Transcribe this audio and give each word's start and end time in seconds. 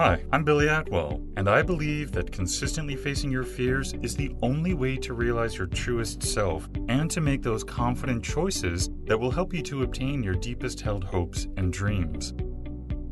Hi, 0.00 0.24
I'm 0.30 0.44
Billy 0.44 0.68
Atwell, 0.68 1.20
and 1.36 1.48
I 1.50 1.60
believe 1.60 2.12
that 2.12 2.30
consistently 2.30 2.94
facing 2.94 3.32
your 3.32 3.42
fears 3.42 3.94
is 3.94 4.14
the 4.14 4.32
only 4.42 4.72
way 4.72 4.96
to 4.98 5.12
realize 5.12 5.58
your 5.58 5.66
truest 5.66 6.22
self 6.22 6.68
and 6.88 7.10
to 7.10 7.20
make 7.20 7.42
those 7.42 7.64
confident 7.64 8.22
choices 8.22 8.90
that 9.06 9.18
will 9.18 9.32
help 9.32 9.52
you 9.52 9.60
to 9.62 9.82
obtain 9.82 10.22
your 10.22 10.36
deepest 10.36 10.80
held 10.80 11.02
hopes 11.02 11.48
and 11.56 11.72
dreams. 11.72 12.32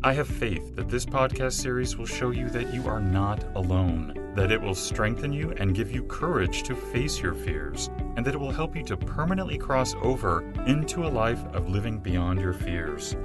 I 0.05 0.13
have 0.13 0.29
faith 0.29 0.77
that 0.77 0.89
this 0.89 1.05
podcast 1.05 1.55
series 1.55 1.97
will 1.97 2.07
show 2.07 2.31
you 2.31 2.49
that 2.51 2.73
you 2.73 2.87
are 2.87 3.01
not 3.01 3.43
alone, 3.57 4.33
that 4.37 4.53
it 4.53 4.63
will 4.63 4.77
strengthen 4.77 5.33
you 5.33 5.55
and 5.57 5.75
give 5.75 5.91
you 5.91 6.05
courage 6.05 6.63
to 6.63 6.77
face 6.77 7.21
your 7.21 7.35
fears, 7.35 7.91
and 8.15 8.25
that 8.25 8.35
it 8.37 8.39
will 8.39 8.53
help 8.53 8.77
you 8.77 8.85
to 8.85 8.97
permanently 8.97 9.59
cross 9.59 9.97
over 10.03 10.49
into 10.69 11.05
a 11.05 11.09
life 11.09 11.45
of 11.47 11.69
living 11.69 11.99
beyond 11.99 12.41
your 12.41 12.53
fears. 12.53 13.17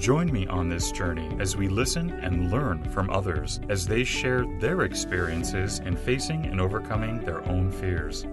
Join 0.00 0.32
me 0.32 0.46
on 0.46 0.70
this 0.70 0.90
journey 0.92 1.28
as 1.38 1.58
we 1.58 1.68
listen 1.68 2.08
and 2.08 2.50
learn 2.50 2.82
from 2.88 3.10
others 3.10 3.60
as 3.68 3.86
they 3.86 4.02
share 4.02 4.46
their 4.58 4.80
experiences 4.84 5.80
in 5.80 5.94
facing 5.94 6.46
and 6.46 6.58
overcoming 6.58 7.22
their 7.22 7.46
own 7.46 7.70
fears. 7.70 8.24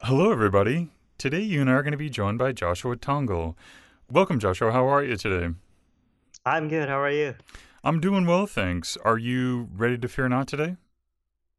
Hello, 0.00 0.32
everybody. 0.32 0.90
Today, 1.18 1.42
you 1.42 1.60
and 1.60 1.70
I 1.70 1.74
are 1.74 1.84
going 1.84 1.92
to 1.92 1.96
be 1.96 2.10
joined 2.10 2.38
by 2.38 2.50
Joshua 2.50 2.96
Tongol. 2.96 3.56
Welcome, 4.10 4.40
Joshua. 4.40 4.72
How 4.72 4.88
are 4.88 5.04
you 5.04 5.16
today? 5.16 5.54
I'm 6.44 6.66
good. 6.66 6.88
How 6.88 7.00
are 7.00 7.12
you? 7.12 7.36
I'm 7.84 8.00
doing 8.00 8.26
well, 8.26 8.48
thanks. 8.48 8.96
Are 9.04 9.18
you 9.18 9.68
ready 9.72 9.98
to 9.98 10.08
fear 10.08 10.28
not 10.28 10.48
today? 10.48 10.78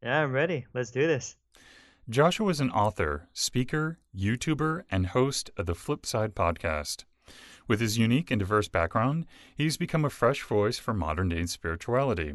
Yeah, 0.01 0.23
I'm 0.23 0.33
ready. 0.33 0.65
Let's 0.73 0.91
do 0.91 1.07
this. 1.07 1.37
Joshua 2.09 2.49
is 2.49 2.59
an 2.59 2.69
author, 2.69 3.29
speaker, 3.31 3.97
YouTuber, 4.13 4.83
and 4.91 5.07
host 5.07 5.51
of 5.55 5.67
the 5.67 5.73
Flipside 5.73 6.33
podcast. 6.33 7.05
With 7.65 7.79
his 7.79 7.97
unique 7.97 8.29
and 8.29 8.39
diverse 8.39 8.67
background, 8.67 9.25
he's 9.55 9.77
become 9.77 10.03
a 10.03 10.09
fresh 10.09 10.43
voice 10.43 10.77
for 10.77 10.93
modern 10.93 11.29
day 11.29 11.45
spirituality. 11.45 12.33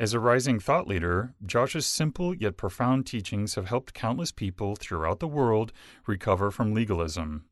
As 0.00 0.14
a 0.14 0.18
rising 0.18 0.58
thought 0.58 0.88
leader, 0.88 1.34
Josh's 1.44 1.86
simple 1.86 2.34
yet 2.34 2.56
profound 2.56 3.04
teachings 3.06 3.56
have 3.56 3.66
helped 3.66 3.92
countless 3.92 4.32
people 4.32 4.74
throughout 4.74 5.20
the 5.20 5.28
world 5.28 5.74
recover 6.06 6.50
from 6.50 6.72
legalism. 6.72 7.44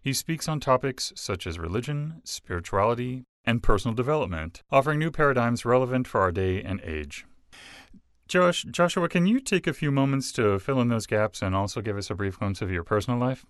He 0.00 0.12
speaks 0.12 0.48
on 0.48 0.58
topics 0.58 1.12
such 1.14 1.46
as 1.46 1.56
religion, 1.56 2.20
spirituality, 2.24 3.22
and 3.44 3.62
personal 3.62 3.94
development, 3.94 4.64
offering 4.72 4.98
new 4.98 5.12
paradigms 5.12 5.64
relevant 5.64 6.08
for 6.08 6.20
our 6.20 6.32
day 6.32 6.60
and 6.64 6.80
age. 6.80 7.26
Josh, 8.26 8.64
Joshua, 8.64 9.08
can 9.08 9.26
you 9.26 9.38
take 9.38 9.66
a 9.66 9.72
few 9.72 9.90
moments 9.90 10.32
to 10.32 10.58
fill 10.58 10.80
in 10.80 10.88
those 10.88 11.06
gaps 11.06 11.42
and 11.42 11.54
also 11.54 11.80
give 11.80 11.96
us 11.96 12.10
a 12.10 12.14
brief 12.14 12.38
glimpse 12.38 12.62
of 12.62 12.70
your 12.70 12.82
personal 12.82 13.18
life? 13.18 13.44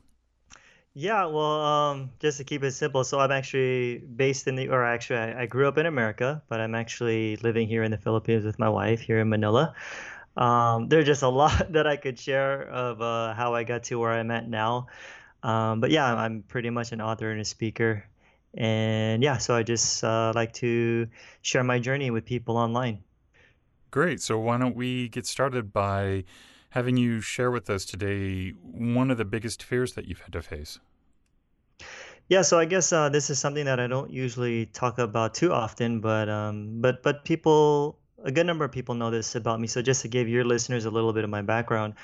Yeah, 0.96 1.26
well, 1.26 1.60
um, 1.60 2.10
just 2.20 2.38
to 2.38 2.44
keep 2.44 2.62
it 2.62 2.70
simple, 2.70 3.02
so 3.02 3.18
I'm 3.18 3.32
actually 3.32 3.98
based 3.98 4.46
in 4.46 4.54
the, 4.54 4.68
or 4.68 4.84
actually, 4.84 5.18
I, 5.18 5.42
I, 5.42 5.46
grew 5.46 5.66
up 5.66 5.76
in 5.76 5.86
America, 5.86 6.40
but 6.48 6.60
I'm 6.60 6.76
actually 6.76 7.34
living 7.38 7.66
here 7.66 7.82
in 7.82 7.90
the 7.90 7.98
Philippines 7.98 8.44
with 8.44 8.60
my 8.60 8.68
wife 8.68 9.00
here 9.00 9.18
in 9.18 9.28
Manila. 9.28 9.74
Um, 10.36 10.88
there's 10.88 11.06
just 11.06 11.22
a 11.22 11.28
lot 11.42 11.72
that 11.72 11.88
I 11.88 11.96
could 11.96 12.18
share 12.18 12.62
of 12.62 13.02
uh, 13.02 13.34
how 13.34 13.54
I 13.54 13.64
got 13.64 13.84
to 13.84 13.98
where 13.98 14.12
I'm 14.12 14.30
at 14.30 14.48
now. 14.48 14.86
Um, 15.42 15.80
but 15.80 15.90
yeah, 15.90 16.14
I'm 16.14 16.42
pretty 16.42 16.70
much 16.70 16.92
an 16.92 17.00
author 17.00 17.30
and 17.30 17.40
a 17.40 17.44
speaker. 17.44 18.04
And 18.56 19.20
yeah, 19.22 19.38
so 19.38 19.54
I 19.54 19.64
just 19.64 20.04
uh, 20.04 20.32
like 20.34 20.52
to 20.54 21.08
share 21.42 21.64
my 21.64 21.80
journey 21.80 22.12
with 22.12 22.24
people 22.24 22.56
online. 22.56 23.02
Great. 23.94 24.20
So, 24.20 24.40
why 24.40 24.58
don't 24.58 24.74
we 24.74 25.08
get 25.08 25.24
started 25.24 25.72
by 25.72 26.24
having 26.70 26.96
you 26.96 27.20
share 27.20 27.52
with 27.52 27.70
us 27.70 27.84
today 27.84 28.50
one 28.60 29.08
of 29.08 29.18
the 29.18 29.24
biggest 29.24 29.62
fears 29.62 29.92
that 29.92 30.08
you've 30.08 30.18
had 30.18 30.32
to 30.32 30.42
face? 30.42 30.80
Yeah, 32.28 32.42
so 32.42 32.58
I 32.58 32.64
guess 32.64 32.92
uh, 32.92 33.08
this 33.08 33.30
is 33.30 33.38
something 33.38 33.66
that 33.66 33.78
I 33.78 33.86
don't 33.86 34.10
usually 34.10 34.66
talk 34.66 34.98
about 34.98 35.34
too 35.34 35.52
often, 35.52 36.00
but 36.00 36.28
um, 36.28 36.80
but 36.80 37.04
but 37.04 37.24
people, 37.24 37.96
a 38.24 38.32
good 38.32 38.46
number 38.46 38.64
of 38.64 38.72
people 38.72 38.96
know 38.96 39.12
this 39.12 39.36
about 39.36 39.60
me. 39.60 39.68
So 39.68 39.80
just 39.80 40.02
to 40.02 40.08
give 40.08 40.28
your 40.28 40.42
listeners 40.42 40.86
a 40.86 40.90
little 40.90 41.12
bit 41.12 41.22
of 41.22 41.30
my 41.30 41.42
background, 41.42 41.94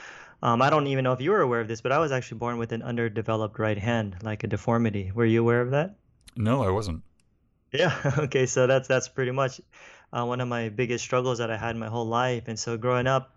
um, 0.44 0.62
I 0.62 0.70
don't 0.70 0.86
even 0.86 1.02
know 1.02 1.12
if 1.12 1.20
you 1.20 1.32
were 1.32 1.40
aware 1.40 1.58
of 1.58 1.66
this, 1.66 1.80
but 1.80 1.90
I 1.90 1.98
was 1.98 2.12
actually 2.12 2.38
born 2.38 2.56
with 2.56 2.70
an 2.70 2.82
underdeveloped 2.82 3.58
right 3.58 3.78
hand, 3.78 4.14
like 4.22 4.44
a 4.44 4.46
deformity. 4.46 5.10
Were 5.12 5.26
you 5.26 5.40
aware 5.40 5.60
of 5.60 5.72
that? 5.72 5.96
No, 6.36 6.62
I 6.62 6.70
wasn't. 6.70 7.02
Yeah. 7.72 8.12
Okay. 8.18 8.46
So 8.46 8.68
that's 8.68 8.86
that's 8.86 9.08
pretty 9.08 9.32
much 9.32 9.60
uh, 10.12 10.24
one 10.24 10.40
of 10.40 10.48
my 10.48 10.68
biggest 10.68 11.04
struggles 11.04 11.38
that 11.38 11.50
I 11.50 11.56
had 11.56 11.76
my 11.76 11.88
whole 11.88 12.06
life. 12.06 12.44
And 12.46 12.58
so 12.58 12.76
growing 12.76 13.06
up, 13.06 13.34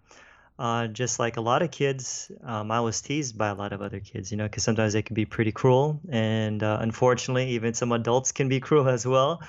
uh, 0.59 0.87
just 0.87 1.19
like 1.19 1.37
a 1.37 1.41
lot 1.41 1.61
of 1.61 1.71
kids, 1.71 2.31
um, 2.43 2.71
I 2.71 2.79
was 2.79 3.01
teased 3.01 3.37
by 3.37 3.49
a 3.49 3.55
lot 3.55 3.73
of 3.73 3.81
other 3.81 3.99
kids, 3.99 4.31
you 4.31 4.37
know, 4.37 4.45
because 4.45 4.63
sometimes 4.63 4.93
they 4.93 5.01
can 5.01 5.15
be 5.15 5.25
pretty 5.25 5.51
cruel. 5.51 5.99
And 6.09 6.61
uh, 6.61 6.77
unfortunately, 6.81 7.49
even 7.49 7.73
some 7.73 7.91
adults 7.91 8.31
can 8.31 8.49
be 8.49 8.59
cruel 8.67 8.87
as 8.87 9.05
well. 9.05 9.41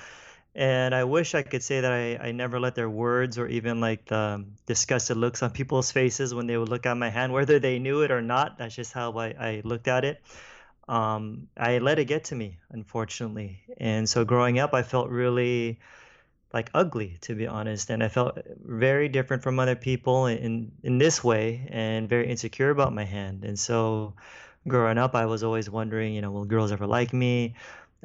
And 0.55 0.95
I 0.95 1.03
wish 1.03 1.35
I 1.35 1.41
could 1.41 1.61
say 1.61 1.81
that 1.81 1.91
I, 1.91 2.29
I 2.29 2.31
never 2.31 2.61
let 2.61 2.75
their 2.75 2.89
words 2.89 3.37
or 3.37 3.45
even 3.47 3.81
like 3.81 4.05
the 4.05 4.45
disgusted 4.65 5.17
looks 5.17 5.43
on 5.43 5.51
people's 5.51 5.91
faces 5.91 6.33
when 6.33 6.47
they 6.47 6.57
would 6.57 6.69
look 6.69 6.85
at 6.85 6.95
my 6.95 7.09
hand, 7.09 7.33
whether 7.33 7.59
they 7.59 7.77
knew 7.77 8.01
it 8.01 8.11
or 8.11 8.21
not. 8.21 8.57
That's 8.57 8.73
just 8.73 8.93
how 8.93 9.11
I, 9.17 9.27
I 9.37 9.61
looked 9.65 9.89
at 9.89 10.05
it. 10.05 10.21
Um, 10.87 11.49
I 11.57 11.79
let 11.79 11.99
it 11.99 12.05
get 12.05 12.25
to 12.25 12.35
me, 12.35 12.57
unfortunately. 12.69 13.59
And 13.77 14.07
so 14.07 14.23
growing 14.23 14.59
up, 14.59 14.73
I 14.73 14.83
felt 14.83 15.09
really 15.09 15.79
like 16.53 16.69
ugly 16.73 17.17
to 17.21 17.35
be 17.35 17.47
honest 17.47 17.89
and 17.89 18.03
i 18.03 18.07
felt 18.07 18.37
very 18.63 19.09
different 19.09 19.43
from 19.43 19.59
other 19.59 19.75
people 19.75 20.25
in 20.27 20.71
in 20.83 20.97
this 20.97 21.23
way 21.23 21.67
and 21.69 22.07
very 22.07 22.27
insecure 22.29 22.69
about 22.69 22.93
my 22.93 23.03
hand 23.03 23.43
and 23.43 23.59
so 23.59 24.13
growing 24.67 24.97
up 24.97 25.15
i 25.15 25.25
was 25.25 25.43
always 25.43 25.69
wondering 25.69 26.13
you 26.13 26.21
know 26.21 26.31
will 26.31 26.45
girls 26.45 26.71
ever 26.71 26.87
like 26.87 27.13
me? 27.13 27.55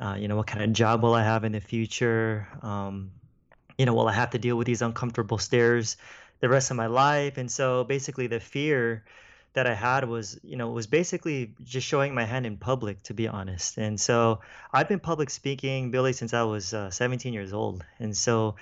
Uh, 0.00 0.16
you 0.18 0.28
know 0.28 0.36
what 0.36 0.46
kind 0.46 0.64
of 0.64 0.72
job 0.72 1.02
will 1.02 1.14
i 1.14 1.22
have 1.22 1.44
in 1.44 1.52
the 1.52 1.60
future? 1.60 2.48
Um, 2.62 3.10
you 3.76 3.86
know 3.86 3.94
will 3.94 4.08
i 4.08 4.12
have 4.12 4.30
to 4.30 4.38
deal 4.38 4.56
with 4.56 4.66
these 4.66 4.82
uncomfortable 4.82 5.38
stares 5.38 5.96
the 6.40 6.48
rest 6.48 6.70
of 6.70 6.76
my 6.76 6.86
life? 6.86 7.36
And 7.36 7.50
so 7.50 7.84
basically 7.84 8.26
the 8.26 8.40
fear 8.40 9.04
that 9.52 9.66
I 9.66 9.74
had 9.74 10.08
was, 10.08 10.38
you 10.42 10.56
know, 10.56 10.70
was 10.70 10.86
basically 10.86 11.54
just 11.64 11.86
showing 11.86 12.14
my 12.14 12.24
hand 12.24 12.46
in 12.46 12.56
public, 12.56 13.02
to 13.04 13.14
be 13.14 13.26
honest. 13.26 13.78
And 13.78 14.00
so 14.00 14.40
I've 14.72 14.88
been 14.88 15.00
public 15.00 15.30
speaking, 15.30 15.90
Billy, 15.90 16.12
since 16.12 16.32
I 16.32 16.42
was 16.42 16.72
uh, 16.72 16.90
17 16.90 17.32
years 17.32 17.52
old. 17.52 17.84
And 17.98 18.16
so 18.16 18.54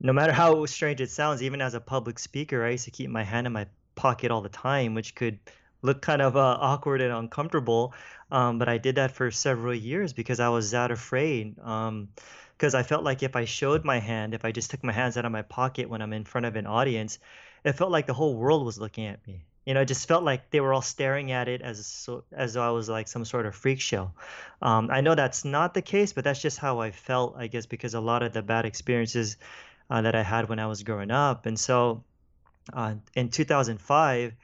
no 0.00 0.12
matter 0.12 0.32
how 0.42 0.64
strange 0.66 1.00
it 1.00 1.10
sounds, 1.10 1.42
even 1.42 1.60
as 1.60 1.74
a 1.74 1.80
public 1.80 2.18
speaker, 2.18 2.64
I 2.64 2.70
used 2.70 2.84
to 2.84 2.90
keep 2.90 3.10
my 3.10 3.24
hand 3.24 3.46
in 3.46 3.52
my 3.52 3.66
pocket 3.96 4.30
all 4.30 4.40
the 4.40 4.48
time, 4.48 4.94
which 4.94 5.16
could 5.16 5.40
look 5.82 6.02
kind 6.02 6.22
of 6.22 6.36
uh, 6.36 6.58
awkward 6.60 7.00
and 7.00 7.12
uncomfortable. 7.12 7.94
Um, 8.30 8.58
but 8.58 8.68
I 8.68 8.78
did 8.78 8.94
that 8.96 9.10
for 9.10 9.30
several 9.32 9.74
years 9.74 10.12
because 10.12 10.38
I 10.38 10.50
was 10.50 10.70
that 10.70 10.92
afraid. 10.92 11.56
Because 11.56 12.74
um, 12.74 12.78
I 12.80 12.84
felt 12.84 13.02
like 13.02 13.24
if 13.24 13.34
I 13.34 13.44
showed 13.44 13.84
my 13.84 13.98
hand, 13.98 14.34
if 14.34 14.44
I 14.44 14.52
just 14.52 14.70
took 14.70 14.84
my 14.84 14.92
hands 14.92 15.16
out 15.16 15.24
of 15.24 15.32
my 15.32 15.42
pocket 15.42 15.88
when 15.88 16.00
I'm 16.00 16.12
in 16.12 16.24
front 16.24 16.46
of 16.46 16.54
an 16.54 16.66
audience, 16.66 17.18
it 17.64 17.72
felt 17.72 17.90
like 17.90 18.06
the 18.06 18.14
whole 18.14 18.36
world 18.36 18.64
was 18.64 18.78
looking 18.78 19.06
at 19.06 19.26
me 19.26 19.44
you 19.68 19.74
know, 19.74 19.82
it 19.82 19.84
just 19.84 20.08
felt 20.08 20.24
like 20.24 20.48
they 20.48 20.60
were 20.60 20.72
all 20.72 20.80
staring 20.80 21.30
at 21.30 21.46
it 21.46 21.60
as 21.60 22.08
as 22.32 22.54
though 22.54 22.66
I 22.66 22.70
was 22.70 22.88
like 22.88 23.06
some 23.06 23.26
sort 23.26 23.44
of 23.44 23.54
freak 23.54 23.82
show. 23.82 24.12
Um, 24.62 24.88
I 24.90 25.02
know 25.02 25.14
that's 25.14 25.44
not 25.44 25.74
the 25.74 25.82
case, 25.82 26.14
but 26.14 26.24
that's 26.24 26.40
just 26.40 26.56
how 26.56 26.80
I 26.80 26.90
felt, 26.90 27.34
I 27.36 27.48
guess, 27.48 27.66
because 27.66 27.92
a 27.92 28.00
lot 28.00 28.22
of 28.22 28.32
the 28.32 28.40
bad 28.40 28.64
experiences 28.64 29.36
uh, 29.90 30.00
that 30.00 30.14
I 30.14 30.22
had 30.22 30.48
when 30.48 30.58
I 30.58 30.68
was 30.68 30.84
growing 30.84 31.10
up, 31.10 31.44
and 31.44 31.60
so 31.60 32.02
uh, 32.72 32.94
in 33.14 33.28
2005. 33.28 34.34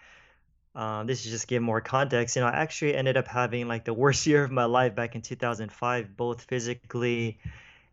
Um, 0.77 1.07
this 1.07 1.25
is 1.25 1.31
just 1.31 1.47
give 1.47 1.63
more 1.63 1.81
context. 1.81 2.35
You 2.35 2.43
know, 2.43 2.49
I 2.49 2.57
actually 2.57 2.97
ended 2.97 3.17
up 3.17 3.29
having 3.29 3.69
like 3.69 3.85
the 3.85 3.95
worst 3.95 4.27
year 4.31 4.43
of 4.43 4.51
my 4.51 4.65
life 4.65 4.97
back 4.97 5.15
in 5.15 5.23
2005, 5.23 6.17
both 6.17 6.43
physically 6.43 7.39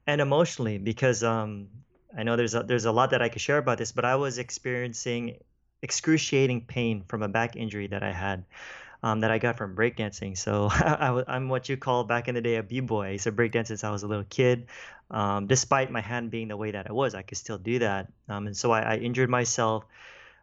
and 0.07 0.19
emotionally, 0.19 0.79
because 0.79 1.23
um, 1.23 1.67
I 2.17 2.23
know 2.23 2.35
there's 2.35 2.55
a, 2.55 2.63
there's 2.63 2.85
a 2.85 2.91
lot 2.91 3.11
that 3.11 3.21
I 3.21 3.29
could 3.29 3.41
share 3.41 3.59
about 3.59 3.77
this, 3.77 3.91
but 3.91 4.03
I 4.03 4.15
was 4.15 4.39
experiencing 4.39 5.37
excruciating 5.81 6.61
pain 6.61 7.03
from 7.07 7.23
a 7.23 7.27
back 7.27 7.55
injury 7.55 7.87
that 7.87 8.03
I 8.03 8.11
had. 8.11 8.45
Um, 9.03 9.21
that 9.21 9.31
I 9.31 9.39
got 9.39 9.57
from 9.57 9.75
breakdancing. 9.75 10.37
So 10.37 10.67
I, 10.71 11.23
am 11.27 11.49
what 11.49 11.67
you 11.67 11.75
call 11.75 12.03
back 12.03 12.27
in 12.27 12.35
the 12.35 12.41
day 12.41 12.57
a 12.57 12.63
b-boy. 12.63 13.07
I 13.07 13.09
used 13.13 13.23
to 13.23 13.31
breakdance 13.31 13.67
since 13.67 13.83
I 13.83 13.89
was 13.89 14.03
a 14.03 14.07
little 14.07 14.25
kid. 14.29 14.67
Um, 15.09 15.47
despite 15.47 15.89
my 15.89 16.01
hand 16.01 16.29
being 16.29 16.49
the 16.49 16.55
way 16.55 16.69
that 16.69 16.85
it 16.85 16.93
was, 16.93 17.15
I 17.15 17.23
could 17.23 17.39
still 17.39 17.57
do 17.57 17.79
that. 17.79 18.11
Um, 18.29 18.45
and 18.45 18.55
so 18.55 18.69
I, 18.69 18.81
I 18.81 18.97
injured 18.97 19.27
myself, 19.27 19.85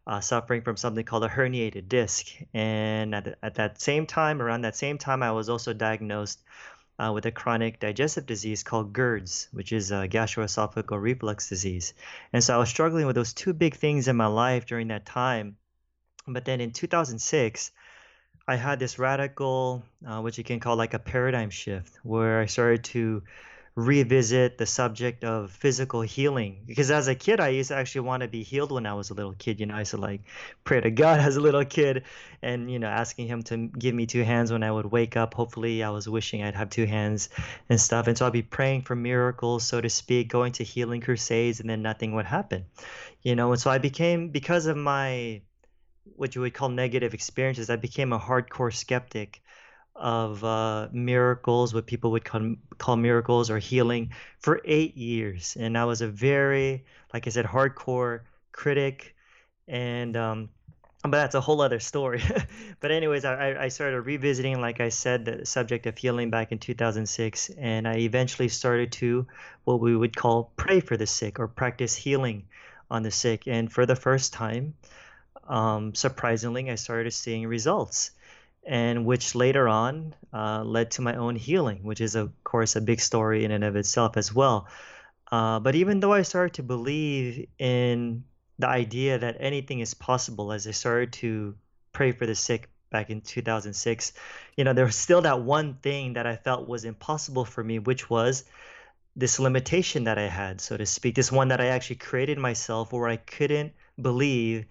uh, 0.09 0.19
suffering 0.21 0.63
from 0.63 0.77
something 0.77 1.05
called 1.05 1.23
a 1.23 1.29
herniated 1.29 1.89
disc. 1.89 2.27
And 2.53 3.15
at, 3.15 3.39
at 3.45 3.55
that 3.57 3.81
same 3.81 4.07
time, 4.07 4.43
around 4.43 4.63
that 4.63 4.75
same 4.75 4.99
time, 4.99 5.23
I 5.23 5.31
was 5.31 5.49
also 5.49 5.73
diagnosed 5.73 6.41
uh, 6.99 7.13
with 7.13 7.27
a 7.27 7.31
chronic 7.31 7.79
digestive 7.79 8.27
disease 8.27 8.63
called 8.63 8.93
GERDS, 8.93 9.49
which 9.53 9.73
is 9.73 9.91
a 9.91 10.09
gastroesophageal 10.09 11.01
reflux 11.01 11.49
disease. 11.49 11.95
And 12.33 12.43
so 12.43 12.55
I 12.55 12.59
was 12.59 12.69
struggling 12.69 13.07
with 13.07 13.17
those 13.17 13.33
two 13.33 13.53
big 13.53 13.77
things 13.77 14.09
in 14.09 14.17
my 14.17 14.27
life 14.27 14.67
during 14.67 14.89
that 14.89 15.07
time. 15.07 15.57
But 16.27 16.45
then 16.45 16.61
in 16.61 16.73
2006, 16.73 17.71
I 18.47 18.57
had 18.57 18.79
this 18.79 18.99
radical, 18.99 19.85
uh, 20.07 20.21
what 20.21 20.39
you 20.39 20.45
can 20.45 20.59
call 20.59 20.77
like 20.77 20.95
a 20.95 20.99
paradigm 20.99 21.51
shift, 21.51 21.99
where 22.03 22.41
I 22.41 22.47
started 22.47 22.85
to 22.85 23.23
revisit 23.79 24.59
the 24.59 24.67
subject 24.67 25.23
of 25.23 25.53
physical 25.53 26.01
healing. 26.01 26.65
Because 26.67 26.91
as 26.91 27.07
a 27.07 27.15
kid 27.15 27.39
I 27.39 27.51
used 27.51 27.69
to 27.69 27.77
actually 27.77 28.01
want 28.01 28.23
to 28.23 28.29
be 28.29 28.43
healed 28.43 28.73
when 28.73 28.87
I 28.87 28.95
was 28.95 29.11
a 29.11 29.15
little 29.15 29.35
kid. 29.35 29.61
You 29.61 29.67
know 29.67 29.77
I 29.77 29.81
used 29.81 29.93
to 29.93 29.99
like 29.99 30.23
pray 30.65 30.81
to 30.81 30.91
God 30.91 31.21
as 31.29 31.37
a 31.37 31.41
little 31.41 31.65
kid 31.65 32.03
and 32.43 32.69
you 32.69 32.81
know 32.81 32.89
asking 32.89 33.29
him 33.29 33.45
to 33.45 33.69
give 33.69 33.95
me 33.95 34.07
two 34.07 34.25
hands 34.25 34.51
when 34.51 34.65
I 34.65 34.73
would 34.73 34.87
wake 34.87 35.17
up. 35.17 35.35
Hopefully 35.35 35.85
I 35.85 35.91
was 35.91 36.09
wishing 36.09 36.43
I'd 36.43 36.57
have 36.57 36.71
two 36.71 36.87
hands 36.87 37.29
and 37.69 37.81
stuff. 37.81 38.09
And 38.09 38.19
so 38.19 38.27
I'd 38.27 38.33
be 38.33 38.43
praying 38.43 38.83
for 38.83 38.97
miracles 38.97 39.63
so 39.63 39.81
to 39.81 39.89
speak 39.89 40.29
going 40.29 40.53
to 40.55 40.65
healing 40.65 41.01
crusades 41.01 41.61
and 41.61 41.71
then 41.71 41.81
nothing 41.81 42.17
would 42.17 42.27
happen 42.27 42.65
you 43.23 43.37
know? 43.37 43.53
And 43.53 43.61
so 43.61 43.71
I 43.71 43.79
became 43.79 44.31
because 44.31 44.67
of 44.67 44.77
my 44.77 45.43
what 46.17 46.35
you 46.35 46.41
would 46.41 46.55
call 46.55 46.69
negative 46.69 47.15
experiences 47.15 47.71
I 47.71 47.77
became 47.77 48.13
a 48.13 48.19
hardcore 48.19 48.75
skeptic 48.75 49.41
of 49.99 50.45
uh, 50.45 50.89
miracles, 50.93 51.75
what 51.75 51.87
people 51.87 52.13
would 52.13 52.25
call, 52.25 52.55
call 52.79 52.97
miracles 52.97 53.51
or 53.51 53.59
healing, 53.59 54.13
for 54.39 54.61
eight 54.65 54.97
years. 54.97 55.57
And 55.59 55.77
I 55.77 55.85
was 55.85 56.01
a 56.01 56.09
very, 56.09 56.85
like 57.13 57.27
I 57.27 57.31
said, 57.31 57.45
hardcore 57.45 58.21
critic. 58.53 59.15
And, 59.67 60.17
um, 60.17 60.49
but 61.03 61.13
that's 61.13 61.35
a 61.35 61.41
whole 61.41 61.61
other 61.61 61.81
story. 61.81 62.23
but, 62.81 62.91
anyways, 62.91 63.25
I, 63.25 63.57
I 63.65 63.69
started 63.69 64.03
revisiting, 64.03 64.61
like 64.61 64.81
I 64.81 64.89
said, 64.89 65.25
the 65.25 65.47
subject 65.47 65.87
of 65.87 65.99
healing 65.99 66.31
back 66.31 66.53
in 66.53 66.59
2006. 66.59 67.51
And 67.51 67.87
I 67.87 67.99
eventually 67.99 68.49
started 68.49 68.93
to 68.93 69.27
what 69.65 69.81
we 69.81 69.97
would 69.97 70.17
call 70.17 70.53
pray 70.57 70.81
for 70.81 70.97
the 70.97 71.07
sick 71.07 71.39
or 71.39 71.49
practice 71.49 71.95
healing 71.95 72.47
on 72.91 73.03
the 73.03 73.11
sick. 73.11 73.47
And 73.47 73.71
for 73.71 73.85
the 73.85 73.97
first 73.97 74.33
time, 74.33 74.75
um, 75.49 75.95
surprisingly, 75.95 76.71
I 76.71 76.77
started 76.77 77.13
seeing 77.13 77.47
results 77.47 78.13
and 78.69 79.07
which 79.07 79.35
later 79.35 79.67
on 79.67 80.15
uh, 80.33 80.63
led 80.63 80.91
to 80.91 81.03
my 81.03 81.15
own 81.15 81.37
healing, 81.37 81.83
which 81.83 82.03
is, 82.03 82.15
of 82.15 82.31
course, 82.45 82.77
a 82.77 82.83
big 82.83 83.01
story 83.01 83.47
in 83.47 83.51
and 83.51 83.65
of 83.65 83.77
itself 83.77 84.19
as 84.19 84.33
well. 84.33 84.69
Uh, 85.33 85.59
but 85.59 85.75
even 85.75 86.01
though 86.01 86.13
I 86.13 86.21
started 86.21 86.55
to 86.55 86.63
believe 86.63 87.49
in 87.59 88.25
the 88.59 88.69
idea 88.69 89.19
that 89.19 89.39
anything 89.41 89.81
is 89.81 89.95
possible 89.95 90.53
as 90.53 90.67
I 90.67 90.73
started 90.73 91.15
to 91.15 91.55
pray 91.93 92.13
for 92.13 92.27
the 92.27 92.35
sick 92.35 92.69
back 92.91 93.09
in 93.09 93.23
2006, 93.23 94.13
you 94.55 94.65
know, 94.65 94.75
there 94.75 94.85
was 94.85 94.97
still 94.97 95.23
that 95.23 95.41
one 95.41 95.75
thing 95.75 96.13
that 96.13 96.27
I 96.27 96.37
felt 96.37 96.69
was 96.69 96.85
impossible 96.85 97.47
for 97.47 97.65
me, 97.65 97.79
which 97.79 98.11
was 98.11 98.45
this 99.17 99.39
limitation 99.41 100.05
that 100.05 100.19
I 100.19 100.29
had, 100.29 100.61
so 100.61 100.77
to 100.77 100.85
speak, 100.85 101.15
this 101.15 101.33
one 101.33 101.49
that 101.49 101.61
I 101.61 101.69
actually 101.69 101.97
created 101.97 102.39
myself 102.39 102.93
where 102.93 103.09
I 103.09 103.17
couldn't 103.17 103.73
believe 104.01 104.67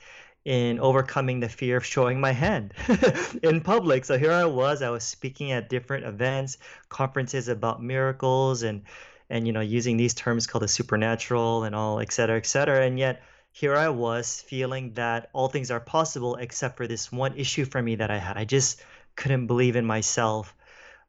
in 0.48 0.80
overcoming 0.80 1.42
the 1.42 1.50
fear 1.50 1.76
of 1.76 1.86
showing 1.86 2.22
my 2.22 2.32
hand 2.32 2.74
in 3.44 3.60
public. 3.60 4.06
So 4.06 4.18
here 4.18 4.32
I 4.32 4.46
was, 4.46 4.82
I 4.82 4.90
was 4.90 5.04
speaking 5.04 5.52
at 5.52 5.68
different 5.68 6.06
events, 6.06 6.58
conferences 6.88 7.50
about 7.50 7.84
miracles 7.84 8.64
and 8.64 8.84
and 9.30 9.46
you 9.46 9.52
know 9.52 9.60
using 9.60 9.98
these 9.98 10.14
terms 10.14 10.48
called 10.48 10.64
the 10.64 10.70
supernatural 10.70 11.66
and 11.66 11.76
all 11.76 12.00
et 12.00 12.14
cetera, 12.14 12.38
et 12.38 12.46
cetera. 12.46 12.86
And 12.86 12.98
yet 12.98 13.24
here 13.52 13.76
I 13.76 13.90
was 13.90 14.42
feeling 14.42 14.94
that 14.94 15.30
all 15.34 15.50
things 15.50 15.70
are 15.70 15.82
possible 15.82 16.36
except 16.36 16.78
for 16.78 16.88
this 16.88 17.12
one 17.12 17.36
issue 17.36 17.66
for 17.66 17.82
me 17.82 17.96
that 17.96 18.10
I 18.10 18.18
had. 18.18 18.38
I 18.38 18.46
just 18.46 18.82
couldn't 19.18 19.48
believe 19.48 19.76
in 19.76 19.86
myself 19.86 20.56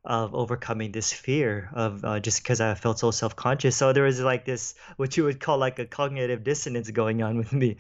of 0.05 0.35
overcoming 0.35 0.93
this 0.93 1.13
fear 1.13 1.71
of 1.75 2.05
uh, 2.05 2.21
just 2.21 2.43
because 2.43 2.61
I 2.61 2.75
felt 2.75 2.99
so 2.99 3.11
self 3.11 3.37
conscious. 3.37 3.77
So 3.77 3.93
there 3.93 4.05
was 4.05 4.21
like 4.21 4.45
this, 4.45 4.75
what 4.97 5.17
you 5.17 5.25
would 5.25 5.41
call 5.41 5.59
like 5.59 5.79
a 5.79 5.87
cognitive 5.87 6.45
dissonance 6.45 6.91
going 6.91 7.23
on 7.23 7.37
with 7.43 7.53
me, 7.53 7.77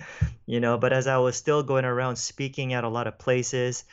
you 0.47 0.61
know. 0.61 0.79
But 0.79 0.93
as 0.93 1.07
I 1.07 1.19
was 1.19 1.37
still 1.37 1.63
going 1.63 1.85
around 1.85 2.17
speaking 2.17 2.75
at 2.75 2.85
a 2.85 2.89
lot 2.89 3.07
of 3.07 3.19
places, 3.19 3.85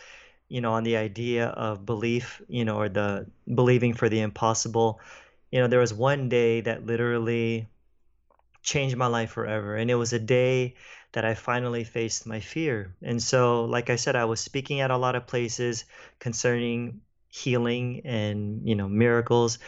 you 0.50 0.62
know, 0.62 0.74
on 0.74 0.84
the 0.84 0.98
idea 0.98 1.48
of 1.48 1.86
belief, 1.86 2.42
you 2.48 2.66
know, 2.66 2.78
or 2.78 2.90
the 2.90 3.28
believing 3.54 3.94
for 3.94 4.10
the 4.10 4.22
impossible, 4.22 5.00
you 5.52 5.60
know, 5.60 5.68
there 5.68 5.80
was 5.80 5.94
one 5.94 6.30
day 6.30 6.62
that 6.62 6.86
literally 6.86 7.68
changed 8.62 8.98
my 8.98 9.08
life 9.08 9.32
forever. 9.32 9.76
And 9.76 9.90
it 9.90 9.96
was 9.96 10.14
a 10.14 10.20
day 10.20 10.76
that 11.14 11.24
I 11.24 11.36
finally 11.36 11.84
faced 11.84 12.26
my 12.26 12.40
fear. 12.42 12.94
And 13.02 13.22
so, 13.22 13.66
like 13.66 13.90
I 13.90 13.96
said, 13.96 14.16
I 14.16 14.26
was 14.26 14.42
speaking 14.42 14.82
at 14.82 14.92
a 14.92 14.98
lot 14.98 15.16
of 15.16 15.28
places 15.28 15.86
concerning 16.20 17.00
healing 17.36 18.02
and 18.06 18.68
you 18.68 18.76
know 18.76 18.88
miracles. 18.88 19.60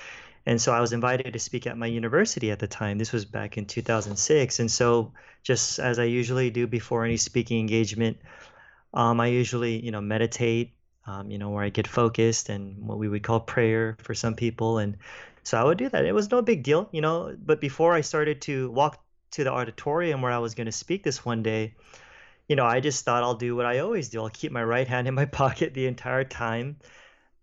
And 0.46 0.62
so 0.62 0.72
i 0.72 0.80
was 0.80 0.94
invited 0.94 1.34
to 1.34 1.40
speak 1.40 1.68
at 1.68 1.78
my 1.78 1.88
university 1.88 2.50
at 2.52 2.60
the 2.60 2.68
time. 2.68 2.98
This 2.98 3.12
was 3.12 3.26
back 3.26 3.58
in 3.58 3.66
2006 3.66 4.60
and 4.60 4.72
so 4.72 5.12
just 5.44 5.80
as 5.80 6.00
i 6.00 6.06
usually 6.06 6.50
do 6.50 6.68
before 6.68 7.04
any 7.04 7.18
speaking 7.18 7.60
engagement 7.60 8.18
um, 8.94 9.20
i 9.20 9.28
usually 9.28 9.84
you 9.84 9.92
know 9.92 10.02
meditate 10.02 10.74
um, 11.06 11.30
you 11.30 11.38
know 11.38 11.50
where 11.50 11.64
i 11.64 11.70
get 11.70 11.88
focused 11.88 12.50
and 12.50 12.88
what 12.88 12.98
we 12.98 13.10
would 13.10 13.24
call 13.24 13.40
prayer 13.40 13.98
for 14.02 14.14
some 14.16 14.36
people. 14.36 14.78
And 14.78 14.98
so 15.44 15.60
i 15.60 15.64
would 15.64 15.78
do 15.78 15.90
that. 15.90 16.06
It 16.06 16.16
was 16.16 16.32
no 16.32 16.42
big 16.42 16.64
deal 16.64 16.88
you 16.94 17.02
know 17.02 17.36
but 17.46 17.60
before 17.60 17.94
i 17.94 18.02
started 18.02 18.42
to 18.44 18.72
walk 18.72 19.04
to 19.32 19.44
the 19.44 19.52
auditorium 19.52 20.22
where 20.22 20.32
i 20.32 20.38
was 20.38 20.56
going 20.56 20.72
to 20.72 20.72
speak 20.84 21.04
this 21.04 21.26
one 21.26 21.44
day 21.44 21.76
you 22.48 22.56
know 22.56 22.66
i 22.66 22.80
just 22.80 23.04
thought 23.04 23.24
i'll 23.24 23.36
do 23.36 23.58
what 23.58 23.66
i 23.66 23.80
always 23.80 24.08
do. 24.08 24.22
I'll 24.22 24.30
keep 24.30 24.54
my 24.54 24.64
right 24.64 24.88
hand 24.88 25.08
in 25.10 25.14
my 25.14 25.26
pocket 25.42 25.74
the 25.74 25.88
entire 25.88 26.24
time 26.24 26.78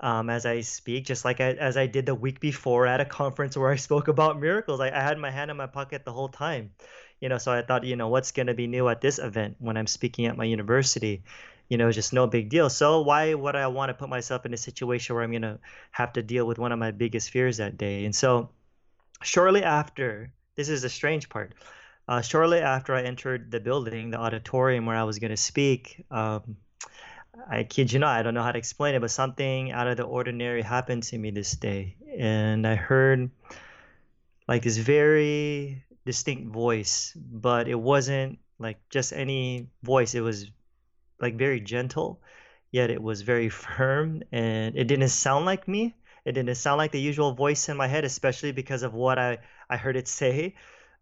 um, 0.04 0.28
as 0.28 0.44
I 0.44 0.60
speak, 0.60 1.06
just 1.06 1.24
like 1.24 1.40
I, 1.40 1.52
as 1.52 1.78
I 1.78 1.86
did 1.86 2.04
the 2.04 2.14
week 2.14 2.38
before 2.38 2.86
at 2.86 3.00
a 3.00 3.06
conference 3.06 3.56
where 3.56 3.70
I 3.70 3.76
spoke 3.76 4.08
about 4.08 4.38
miracles. 4.38 4.78
I, 4.78 4.90
I 4.90 5.00
had 5.00 5.18
my 5.18 5.30
hand 5.30 5.50
in 5.50 5.56
my 5.56 5.66
pocket 5.66 6.04
the 6.04 6.12
whole 6.12 6.28
time, 6.28 6.72
you 7.20 7.30
know. 7.30 7.38
So 7.38 7.50
I 7.50 7.62
thought, 7.62 7.84
you 7.84 7.96
know, 7.96 8.08
what's 8.08 8.30
going 8.30 8.48
to 8.48 8.54
be 8.54 8.66
new 8.66 8.86
at 8.90 9.00
this 9.00 9.18
event 9.18 9.56
when 9.60 9.78
I'm 9.78 9.86
speaking 9.86 10.26
at 10.26 10.36
my 10.36 10.44
university? 10.44 11.22
You 11.70 11.78
know, 11.78 11.90
just 11.90 12.12
no 12.12 12.26
big 12.26 12.50
deal. 12.50 12.68
So 12.68 13.00
why 13.00 13.32
would 13.32 13.56
I 13.56 13.66
want 13.68 13.88
to 13.88 13.94
put 13.94 14.10
myself 14.10 14.44
in 14.44 14.52
a 14.52 14.58
situation 14.58 15.14
where 15.14 15.24
I'm 15.24 15.30
going 15.30 15.40
to 15.40 15.58
have 15.92 16.12
to 16.12 16.22
deal 16.22 16.46
with 16.46 16.58
one 16.58 16.72
of 16.72 16.78
my 16.78 16.90
biggest 16.90 17.30
fears 17.30 17.56
that 17.56 17.78
day? 17.78 18.04
And 18.04 18.14
so, 18.14 18.50
shortly 19.22 19.62
after, 19.62 20.30
this 20.54 20.68
is 20.68 20.82
the 20.82 20.90
strange 20.90 21.30
part. 21.30 21.54
Uh, 22.06 22.20
shortly 22.20 22.58
after 22.58 22.94
I 22.94 23.04
entered 23.04 23.50
the 23.50 23.60
building, 23.60 24.10
the 24.10 24.18
auditorium 24.18 24.84
where 24.84 24.96
I 24.96 25.04
was 25.04 25.18
going 25.18 25.30
to 25.30 25.38
speak, 25.38 26.04
um, 26.10 26.58
I 27.48 27.64
kid 27.64 27.92
you 27.92 27.98
not, 27.98 28.18
I 28.18 28.22
don't 28.22 28.34
know 28.34 28.42
how 28.42 28.52
to 28.52 28.58
explain 28.58 28.94
it, 28.94 29.00
but 29.00 29.10
something 29.10 29.72
out 29.72 29.86
of 29.86 29.96
the 29.96 30.04
ordinary 30.04 30.62
happened 30.62 31.02
to 31.04 31.18
me 31.18 31.30
this 31.30 31.52
day. 31.52 31.96
And 32.16 32.66
I 32.66 32.74
heard 32.74 33.30
like 34.48 34.62
this 34.62 34.76
very 34.76 35.84
distinct 36.06 36.52
voice, 36.52 37.16
but 37.16 37.68
it 37.68 37.78
wasn't 37.78 38.38
like 38.58 38.78
just 38.88 39.12
any 39.12 39.68
voice. 39.82 40.14
It 40.14 40.20
was 40.20 40.50
like 41.20 41.36
very 41.36 41.60
gentle, 41.60 42.20
yet 42.70 42.90
it 42.90 43.02
was 43.02 43.22
very 43.22 43.48
firm 43.64 44.22
and 44.32 44.76
it 44.76 44.84
didn't 44.84 45.08
sound 45.08 45.44
like 45.44 45.66
me. 45.66 45.96
It 46.24 46.32
didn't 46.32 46.54
sound 46.54 46.78
like 46.78 46.92
the 46.92 47.00
usual 47.00 47.34
voice 47.34 47.68
in 47.68 47.76
my 47.76 47.86
head, 47.86 48.04
especially 48.04 48.52
because 48.52 48.82
of 48.82 48.94
what 48.94 49.18
I, 49.18 49.38
I 49.68 49.76
heard 49.76 49.96
it 49.96 50.08
say. 50.20 50.54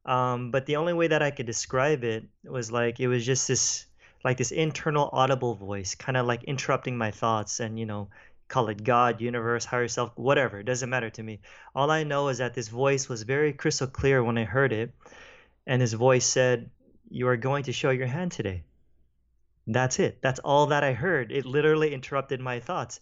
Um, 0.04 0.50
but 0.50 0.66
the 0.66 0.76
only 0.76 0.92
way 0.92 1.06
that 1.08 1.22
I 1.22 1.30
could 1.30 1.46
describe 1.46 2.02
it 2.02 2.24
was 2.44 2.72
like 2.72 2.98
it 2.98 3.06
was 3.06 3.24
just 3.24 3.46
this 3.46 3.86
like 4.24 4.36
this 4.36 4.52
internal 4.52 5.10
audible 5.12 5.54
voice, 5.54 5.94
kind 5.94 6.16
of 6.16 6.26
like 6.26 6.44
interrupting 6.44 6.96
my 6.96 7.10
thoughts 7.10 7.60
and, 7.60 7.78
you 7.78 7.86
know, 7.86 8.08
call 8.48 8.68
it 8.68 8.84
God, 8.84 9.20
universe, 9.20 9.64
higher 9.64 9.88
self, 9.88 10.12
whatever. 10.16 10.60
It 10.60 10.66
doesn't 10.66 10.90
matter 10.90 11.10
to 11.10 11.22
me. 11.22 11.40
All 11.74 11.90
I 11.90 12.04
know 12.04 12.28
is 12.28 12.38
that 12.38 12.54
this 12.54 12.68
voice 12.68 13.08
was 13.08 13.22
very 13.22 13.52
crystal 13.52 13.86
clear 13.86 14.22
when 14.22 14.38
I 14.38 14.44
heard 14.44 14.72
it. 14.72 14.94
And 15.66 15.80
his 15.80 15.94
voice 15.94 16.26
said, 16.26 16.70
You 17.08 17.28
are 17.28 17.36
going 17.36 17.64
to 17.64 17.72
show 17.72 17.90
your 17.90 18.06
hand 18.06 18.32
today. 18.32 18.64
That's 19.66 19.98
it. 19.98 20.20
That's 20.20 20.40
all 20.40 20.66
that 20.66 20.84
I 20.84 20.92
heard. 20.92 21.32
It 21.32 21.46
literally 21.46 21.94
interrupted 21.94 22.40
my 22.40 22.60
thoughts. 22.60 23.00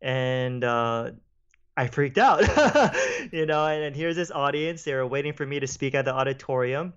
And 0.00 0.62
uh, 0.64 1.10
I 1.76 1.88
freaked 1.88 2.18
out, 2.18 2.40
you 3.32 3.44
know. 3.44 3.66
And, 3.66 3.84
and 3.84 3.96
here's 3.96 4.16
this 4.16 4.30
audience. 4.30 4.84
They 4.84 4.94
were 4.94 5.06
waiting 5.06 5.32
for 5.32 5.44
me 5.44 5.60
to 5.60 5.66
speak 5.66 5.94
at 5.94 6.04
the 6.04 6.14
auditorium 6.14 6.94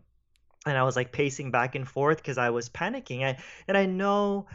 and 0.66 0.78
I 0.78 0.84
was 0.84 0.96
like 0.96 1.12
pacing 1.12 1.52
back 1.52 1.76
and 1.76 1.88
forth 1.88 2.18
because 2.18 2.38
I 2.38 2.50
was 2.50 2.70
panicking. 2.70 3.24
I 3.24 3.38
and 3.68 3.78
I 3.78 3.86
know 3.86 4.48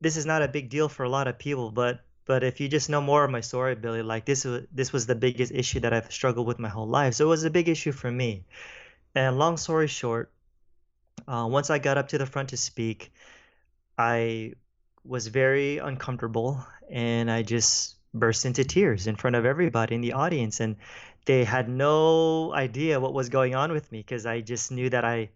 this 0.00 0.16
is 0.16 0.26
not 0.26 0.42
a 0.42 0.48
big 0.48 0.70
deal 0.70 0.88
for 0.88 1.04
a 1.04 1.08
lot 1.08 1.28
of 1.28 1.38
people, 1.38 1.70
but 1.70 2.00
but 2.24 2.44
if 2.44 2.60
you 2.60 2.68
just 2.68 2.90
know 2.90 3.00
more 3.00 3.24
of 3.24 3.30
my 3.30 3.40
story, 3.40 3.74
Billy, 3.74 4.02
like 4.02 4.24
this 4.24 4.44
was 4.44 4.66
this 4.72 4.92
was 4.92 5.06
the 5.06 5.14
biggest 5.14 5.52
issue 5.52 5.80
that 5.80 5.92
I've 5.92 6.12
struggled 6.12 6.46
with 6.46 6.58
my 6.58 6.68
whole 6.68 6.86
life. 6.86 7.14
So 7.14 7.24
it 7.24 7.28
was 7.28 7.44
a 7.44 7.50
big 7.50 7.68
issue 7.68 7.92
for 7.92 8.10
me. 8.10 8.44
And 9.14 9.38
long 9.38 9.56
story 9.56 9.88
short, 9.88 10.30
uh, 11.26 11.48
once 11.50 11.70
I 11.70 11.78
got 11.78 11.98
up 11.98 12.08
to 12.08 12.18
the 12.18 12.26
front 12.26 12.50
to 12.50 12.56
speak, 12.56 13.12
I 13.96 14.52
was 15.04 15.26
very 15.26 15.78
uncomfortable, 15.78 16.64
and 16.90 17.30
I 17.30 17.42
just 17.42 17.96
burst 18.14 18.46
into 18.46 18.64
tears 18.64 19.06
in 19.06 19.16
front 19.16 19.36
of 19.36 19.44
everybody 19.44 19.94
in 19.94 20.02
the 20.02 20.12
audience, 20.12 20.60
and 20.60 20.76
they 21.24 21.44
had 21.44 21.68
no 21.68 22.52
idea 22.54 23.00
what 23.00 23.12
was 23.12 23.28
going 23.28 23.54
on 23.54 23.72
with 23.72 23.90
me 23.90 23.98
because 24.00 24.26
I 24.26 24.40
just 24.40 24.70
knew 24.70 24.90
that 24.90 25.04
I 25.04 25.30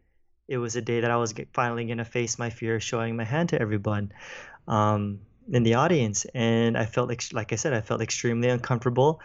it 0.49 0.59
was 0.59 0.77
a 0.77 0.83
day 0.83 1.01
that 1.01 1.11
I 1.11 1.17
was 1.17 1.35
finally 1.53 1.85
going 1.87 1.99
to 1.99 2.05
face 2.05 2.39
my 2.39 2.51
fear 2.51 2.77
of 2.77 2.83
showing 2.83 3.17
my 3.17 3.25
hand 3.25 3.51
to 3.51 3.61
everyone 3.61 4.13
um, 4.69 5.21
in 5.51 5.63
the 5.63 5.75
audience. 5.75 6.27
And 6.35 6.77
I 6.77 6.87
felt, 6.87 7.11
ex- 7.11 7.33
like 7.33 7.53
I 7.53 7.57
said, 7.57 7.73
I 7.73 7.81
felt 7.81 8.01
extremely 8.01 8.49
uncomfortable. 8.49 9.21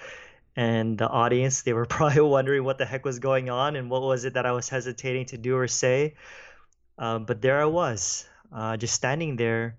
And 0.55 0.97
the 0.97 1.07
audience, 1.07 1.63
they 1.63 1.74
were 1.74 1.86
probably 1.97 2.21
wondering 2.21 2.63
what 2.63 2.77
the 2.77 2.86
heck 2.86 3.05
was 3.05 3.19
going 3.19 3.50
on 3.50 3.75
and 3.75 3.89
what 3.89 4.01
was 4.01 4.25
it 4.25 4.33
that 4.36 4.45
I 4.45 4.51
was 4.51 4.69
hesitating 4.69 5.25
to 5.27 5.38
do 5.38 5.55
or 5.57 5.67
say. 5.67 6.15
Uh, 6.97 7.19
but 7.19 7.41
there 7.41 7.62
I 7.62 7.65
was, 7.65 8.25
uh, 8.51 8.77
just 8.77 8.95
standing 8.95 9.36
there, 9.36 9.77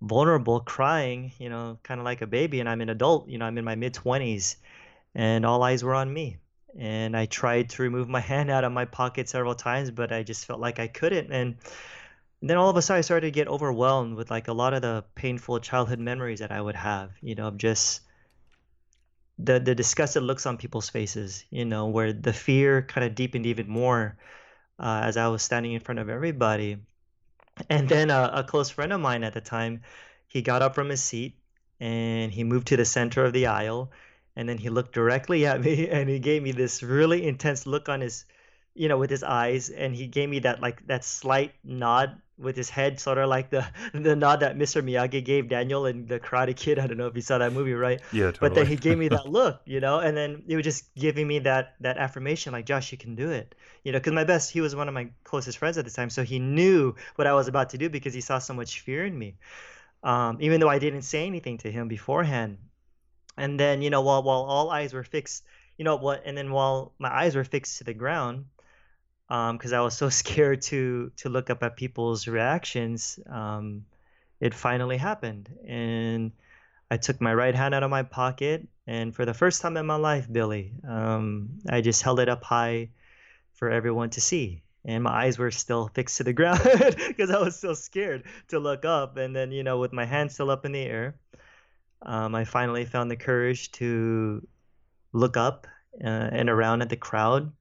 vulnerable, 0.00 0.60
crying, 0.60 1.32
you 1.38 1.48
know, 1.48 1.78
kind 1.82 2.00
of 2.00 2.04
like 2.04 2.22
a 2.22 2.26
baby. 2.26 2.60
And 2.60 2.68
I'm 2.68 2.80
an 2.80 2.88
adult, 2.90 3.28
you 3.28 3.38
know, 3.38 3.46
I'm 3.46 3.58
in 3.58 3.64
my 3.64 3.74
mid 3.76 3.94
20s, 3.94 4.56
and 5.14 5.46
all 5.46 5.62
eyes 5.62 5.82
were 5.84 5.94
on 5.94 6.12
me. 6.12 6.38
And 6.78 7.16
I 7.16 7.26
tried 7.26 7.70
to 7.70 7.82
remove 7.82 8.08
my 8.08 8.20
hand 8.32 8.50
out 8.50 8.64
of 8.64 8.72
my 8.72 8.84
pocket 8.84 9.28
several 9.28 9.54
times, 9.54 9.90
but 9.90 10.12
I 10.12 10.22
just 10.22 10.46
felt 10.46 10.60
like 10.60 10.78
I 10.78 10.88
couldn't. 10.88 11.32
And 11.32 11.56
then 12.40 12.56
all 12.56 12.70
of 12.70 12.76
a 12.76 12.82
sudden, 12.82 12.98
I 12.98 13.02
started 13.02 13.26
to 13.26 13.30
get 13.30 13.48
overwhelmed 13.48 14.16
with 14.16 14.30
like 14.30 14.48
a 14.48 14.52
lot 14.52 14.74
of 14.74 14.82
the 14.82 15.04
painful 15.14 15.60
childhood 15.60 16.00
memories 16.00 16.40
that 16.40 16.50
I 16.50 16.60
would 16.60 16.76
have, 16.76 17.12
you 17.20 17.34
know, 17.34 17.48
of 17.48 17.56
just 17.56 18.00
the 19.38 19.60
the 19.60 19.74
disgusted 19.74 20.22
looks 20.22 20.46
on 20.46 20.56
people's 20.56 20.88
faces, 20.88 21.44
you 21.50 21.64
know, 21.64 21.86
where 21.86 22.12
the 22.12 22.32
fear 22.32 22.82
kind 22.82 23.06
of 23.06 23.14
deepened 23.14 23.46
even 23.46 23.68
more 23.68 24.16
uh, 24.78 25.02
as 25.04 25.16
I 25.16 25.28
was 25.28 25.42
standing 25.42 25.72
in 25.72 25.80
front 25.80 26.00
of 26.00 26.08
everybody. 26.08 26.78
And 27.68 27.88
then 27.88 28.10
uh, 28.10 28.30
a 28.32 28.44
close 28.44 28.70
friend 28.70 28.92
of 28.92 29.00
mine 29.00 29.24
at 29.24 29.34
the 29.34 29.40
time, 29.40 29.82
he 30.26 30.42
got 30.42 30.62
up 30.62 30.74
from 30.74 30.88
his 30.88 31.02
seat 31.02 31.36
and 31.80 32.32
he 32.32 32.44
moved 32.44 32.68
to 32.68 32.76
the 32.76 32.84
center 32.84 33.24
of 33.24 33.32
the 33.32 33.46
aisle 33.46 33.90
and 34.36 34.48
then 34.48 34.58
he 34.58 34.68
looked 34.68 34.94
directly 34.94 35.46
at 35.46 35.60
me 35.60 35.88
and 35.96 36.08
he 36.08 36.18
gave 36.18 36.42
me 36.42 36.52
this 36.52 36.82
really 36.82 37.26
intense 37.26 37.66
look 37.66 37.88
on 37.88 38.00
his 38.00 38.24
you 38.74 38.88
know 38.88 38.98
with 38.98 39.10
his 39.10 39.22
eyes 39.22 39.68
and 39.70 39.94
he 39.94 40.06
gave 40.06 40.28
me 40.28 40.38
that 40.40 40.60
like 40.60 40.86
that 40.86 41.04
slight 41.04 41.52
nod 41.64 42.20
with 42.38 42.56
his 42.56 42.68
head 42.68 42.98
sort 42.98 43.18
of 43.18 43.28
like 43.28 43.50
the 43.50 43.64
the 43.94 44.16
nod 44.16 44.40
that 44.40 44.56
Mr. 44.56 44.82
Miyagi 44.82 45.24
gave 45.24 45.48
Daniel 45.48 45.86
in 45.86 46.06
the 46.06 46.18
Karate 46.18 46.56
Kid. 46.56 46.78
I 46.78 46.86
don't 46.86 46.96
know 46.96 47.06
if 47.06 47.14
you 47.14 47.22
saw 47.22 47.38
that 47.38 47.52
movie, 47.52 47.74
right? 47.74 48.00
Yeah, 48.10 48.26
totally. 48.26 48.48
But 48.48 48.54
then 48.54 48.66
he 48.66 48.76
gave 48.76 48.98
me 48.98 49.08
that 49.08 49.28
look, 49.38 49.60
you 49.64 49.80
know, 49.80 50.00
and 50.00 50.16
then 50.16 50.42
he 50.46 50.56
was 50.56 50.64
just 50.64 50.94
giving 50.94 51.26
me 51.26 51.38
that 51.40 51.74
that 51.80 51.98
affirmation, 51.98 52.52
like 52.52 52.66
Josh, 52.66 52.92
you 52.92 52.98
can 52.98 53.14
do 53.14 53.30
it, 53.30 53.54
you 53.84 53.92
know, 53.92 53.98
because 53.98 54.12
my 54.12 54.24
best, 54.24 54.50
he 54.50 54.60
was 54.60 54.74
one 54.74 54.88
of 54.88 54.94
my 54.94 55.08
closest 55.24 55.58
friends 55.58 55.78
at 55.78 55.84
the 55.84 55.90
time, 55.90 56.10
so 56.10 56.22
he 56.24 56.38
knew 56.38 56.94
what 57.16 57.26
I 57.26 57.32
was 57.32 57.48
about 57.48 57.70
to 57.70 57.78
do 57.78 57.88
because 57.88 58.14
he 58.14 58.20
saw 58.20 58.38
so 58.38 58.54
much 58.54 58.80
fear 58.80 59.06
in 59.06 59.18
me, 59.18 59.36
um, 60.02 60.38
even 60.40 60.60
though 60.60 60.68
I 60.68 60.78
didn't 60.78 61.02
say 61.02 61.26
anything 61.26 61.58
to 61.58 61.70
him 61.70 61.88
beforehand. 61.88 62.58
And 63.36 63.58
then 63.58 63.82
you 63.82 63.90
know, 63.90 64.02
while 64.02 64.22
while 64.22 64.42
all 64.42 64.70
eyes 64.70 64.92
were 64.92 65.04
fixed, 65.04 65.44
you 65.76 65.84
know 65.84 65.96
what, 65.96 66.22
and 66.24 66.36
then 66.36 66.50
while 66.50 66.92
my 66.98 67.10
eyes 67.10 67.34
were 67.34 67.44
fixed 67.44 67.78
to 67.78 67.84
the 67.84 67.94
ground 67.94 68.46
because 69.28 69.72
um, 69.72 69.78
I 69.78 69.80
was 69.80 69.96
so 69.96 70.08
scared 70.22 70.62
to 70.62 71.10
to 71.18 71.28
look 71.28 71.50
up 71.50 71.62
at 71.62 71.76
people's 71.76 72.28
reactions. 72.28 73.18
Um, 73.28 73.86
it 74.40 74.54
finally 74.54 74.96
happened, 74.96 75.48
and 75.66 76.32
I 76.90 76.96
took 76.96 77.20
my 77.20 77.32
right 77.32 77.54
hand 77.54 77.74
out 77.74 77.84
of 77.84 77.90
my 77.90 78.02
pocket, 78.02 78.66
and 78.86 79.14
for 79.14 79.24
the 79.24 79.34
first 79.34 79.62
time 79.62 79.76
in 79.76 79.86
my 79.86 79.96
life, 79.96 80.26
Billy, 80.30 80.72
um, 80.86 81.60
I 81.68 81.80
just 81.80 82.02
held 82.02 82.20
it 82.20 82.28
up 82.28 82.42
high 82.42 82.90
for 83.54 83.70
everyone 83.70 84.10
to 84.10 84.20
see. 84.20 84.62
And 84.84 85.04
my 85.04 85.24
eyes 85.24 85.38
were 85.38 85.52
still 85.52 85.88
fixed 85.94 86.16
to 86.16 86.24
the 86.24 86.32
ground 86.38 86.60
because 87.06 87.30
I 87.30 87.38
was 87.38 87.56
so 87.58 87.74
scared 87.74 88.24
to 88.48 88.58
look 88.58 88.84
up. 88.84 89.16
And 89.16 89.34
then, 89.36 89.52
you 89.52 89.62
know, 89.62 89.78
with 89.78 89.92
my 89.92 90.04
hand 90.04 90.32
still 90.32 90.50
up 90.50 90.66
in 90.66 90.72
the 90.72 90.80
air, 90.82 91.14
um, 92.04 92.34
I 92.34 92.44
finally 92.44 92.84
found 92.84 93.10
the 93.10 93.16
courage 93.16 93.72
to 93.72 94.46
look 95.12 95.36
up 95.36 95.66
uh, 96.02 96.06
and 96.06 96.48
around 96.48 96.82
at 96.82 96.88
the 96.88 96.96
crowd 96.96 97.52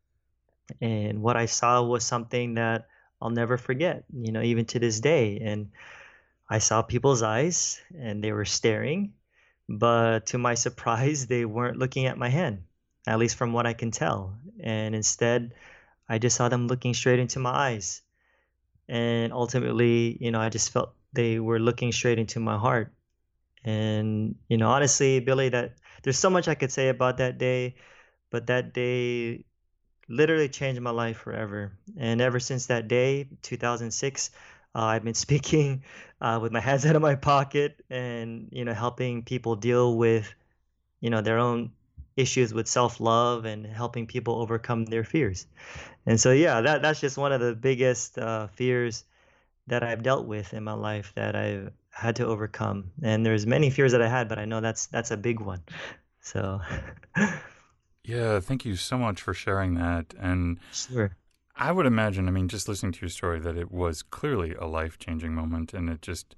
and 0.80 1.22
what 1.22 1.36
I 1.36 1.48
saw 1.48 1.82
was 1.84 2.06
something 2.06 2.56
that 2.56 2.88
I'll 3.22 3.32
never 3.32 3.58
forget, 3.58 4.06
you 4.14 4.32
know, 4.32 4.42
even 4.42 4.66
to 4.66 4.80
this 4.80 5.00
day. 5.00 5.40
And 5.40 5.72
I 6.50 6.60
saw 6.60 6.82
people's 6.82 7.24
eyes 7.24 7.82
and 7.98 8.24
they 8.24 8.32
were 8.32 8.46
staring, 8.46 9.14
but 9.68 10.28
to 10.28 10.38
my 10.38 10.54
surprise, 10.66 11.28
they 11.28 11.46
weren't 11.46 11.78
looking 11.78 12.06
at 12.06 12.18
my 12.18 12.30
hand, 12.30 12.64
at 13.08 13.20
least 13.20 13.36
from 13.36 13.54
what 13.54 13.68
I 13.68 13.74
can 13.74 13.92
tell. 13.92 14.38
And 14.62 14.96
instead, 14.96 15.54
I 16.08 16.20
just 16.20 16.36
saw 16.36 16.50
them 16.50 16.68
looking 16.68 16.94
straight 16.94 17.20
into 17.20 17.40
my 17.40 17.52
eyes. 17.52 18.02
And 18.88 19.32
ultimately, 19.32 20.18
you 20.20 20.32
know, 20.32 20.42
I 20.42 20.50
just 20.50 20.72
felt 20.72 20.94
they 21.14 21.40
were 21.40 21.60
looking 21.60 21.92
straight 21.92 22.20
into 22.20 22.40
my 22.40 22.58
heart. 22.58 22.94
And, 23.64 24.36
you 24.50 24.58
know, 24.58 24.70
honestly, 24.70 25.20
Billy, 25.20 25.50
that 25.50 25.76
there's 26.04 26.18
so 26.18 26.30
much 26.30 26.48
I 26.48 26.56
could 26.56 26.72
say 26.72 26.90
about 26.90 27.18
that 27.18 27.38
day, 27.38 27.76
but 28.32 28.48
that 28.48 28.74
day 28.74 29.46
literally 30.10 30.50
changed 30.50 30.82
my 30.82 30.92
life 30.92 31.18
forever. 31.18 31.74
And 31.98 32.22
ever 32.22 32.40
since 32.40 32.68
that 32.68 32.88
day, 32.88 33.30
2006, 33.42 34.32
uh, 34.76 34.84
I've 34.84 35.04
been 35.04 35.14
speaking 35.28 35.84
uh, 36.22 36.40
with 36.42 36.52
my 36.52 36.60
hands 36.60 36.86
out 36.88 36.96
of 36.96 37.02
my 37.02 37.16
pocket 37.16 37.84
and 37.90 38.50
you 38.52 38.66
know 38.66 38.74
helping 38.74 39.24
people 39.24 39.56
deal 39.56 39.98
with 39.98 40.34
you 41.02 41.10
know 41.10 41.22
their 41.22 41.40
own 41.40 41.72
issues 42.18 42.54
with 42.54 42.68
self-love 42.68 43.46
and 43.46 43.66
helping 43.66 44.06
people 44.08 44.36
overcome 44.42 44.86
their 44.86 45.04
fears. 45.04 45.48
And 46.06 46.20
so 46.20 46.32
yeah, 46.32 46.62
that 46.62 46.82
that's 46.82 47.02
just 47.02 47.18
one 47.18 47.32
of 47.34 47.42
the 47.42 47.56
biggest 47.56 48.18
uh, 48.18 48.48
fears 48.48 49.06
that 49.68 49.84
I've 49.84 50.04
dealt 50.04 50.28
with 50.28 50.54
in 50.54 50.64
my 50.64 50.74
life 50.74 51.14
that 51.16 51.36
I've 51.36 51.72
had 51.92 52.16
to 52.18 52.26
overcome. 52.26 52.92
And 53.04 53.26
there's 53.26 53.46
many 53.46 53.70
fears 53.70 53.92
that 53.94 54.02
I 54.02 54.08
had, 54.10 54.30
but 54.30 54.40
I 54.40 54.46
know 54.46 54.62
that's 54.62 54.88
that's 54.88 55.12
a 55.12 55.18
big 55.18 55.40
one. 55.40 55.62
So 56.22 56.62
Yeah, 58.04 58.40
thank 58.40 58.66
you 58.66 58.76
so 58.76 58.98
much 58.98 59.22
for 59.22 59.34
sharing 59.34 59.76
that. 59.76 60.14
And 60.20 60.60
Sure. 60.72 61.16
I 61.56 61.72
would 61.72 61.86
imagine, 61.88 62.28
I 62.28 62.32
mean, 62.32 62.48
just 62.50 62.68
listening 62.68 62.94
to 62.94 63.02
your 63.02 63.10
story, 63.10 63.40
that 63.42 63.58
it 63.58 63.72
was 63.72 64.04
clearly 64.04 64.54
a 64.56 64.66
life 64.66 65.00
changing 65.00 65.34
moment. 65.36 65.74
And 65.74 65.90
it 65.90 66.02
just, 66.02 66.36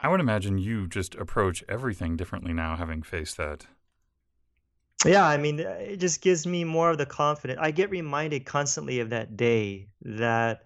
I 0.00 0.08
would 0.08 0.20
imagine 0.20 0.58
you 0.58 0.88
just 0.88 1.14
approach 1.16 1.64
everything 1.68 2.16
differently 2.16 2.52
now, 2.54 2.76
having 2.76 3.02
faced 3.02 3.36
that. 3.38 3.66
Yeah, 5.04 5.24
I 5.26 5.36
mean, 5.36 5.58
it 5.60 5.96
just 5.98 6.20
gives 6.20 6.46
me 6.46 6.62
more 6.64 6.90
of 6.90 6.98
the 6.98 7.06
confidence. 7.06 7.58
I 7.60 7.70
get 7.72 7.90
reminded 7.90 8.46
constantly 8.46 9.00
of 9.00 9.10
that 9.10 9.36
day 9.36 9.88
that 10.02 10.64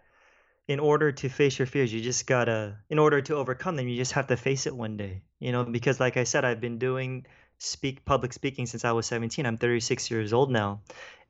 in 0.69 0.81
order 0.81 1.13
to 1.13 1.29
face 1.29 1.59
your 1.59 1.67
fears, 1.67 1.93
you 1.93 2.01
just 2.01 2.27
gotta, 2.27 2.77
in 2.91 2.99
order 2.99 3.21
to 3.21 3.37
overcome 3.37 3.77
them, 3.77 3.89
you 3.89 3.97
just 3.97 4.13
have 4.13 4.27
to 4.27 4.37
face 4.37 4.67
it 4.67 4.75
one 4.75 4.97
day. 4.97 5.23
You 5.39 5.53
know, 5.53 5.65
because 5.65 6.01
like 6.01 6.17
I 6.17 6.25
said, 6.25 6.45
I've 6.45 6.61
been 6.61 6.79
doing 6.79 7.27
speak 7.59 8.05
public 8.05 8.33
speaking 8.33 8.67
since 8.67 8.85
I 8.85 8.93
was 8.93 9.07
17. 9.07 9.47
I'm 9.47 9.59
36 9.59 10.11
years 10.11 10.33
old 10.33 10.51
now. 10.51 10.81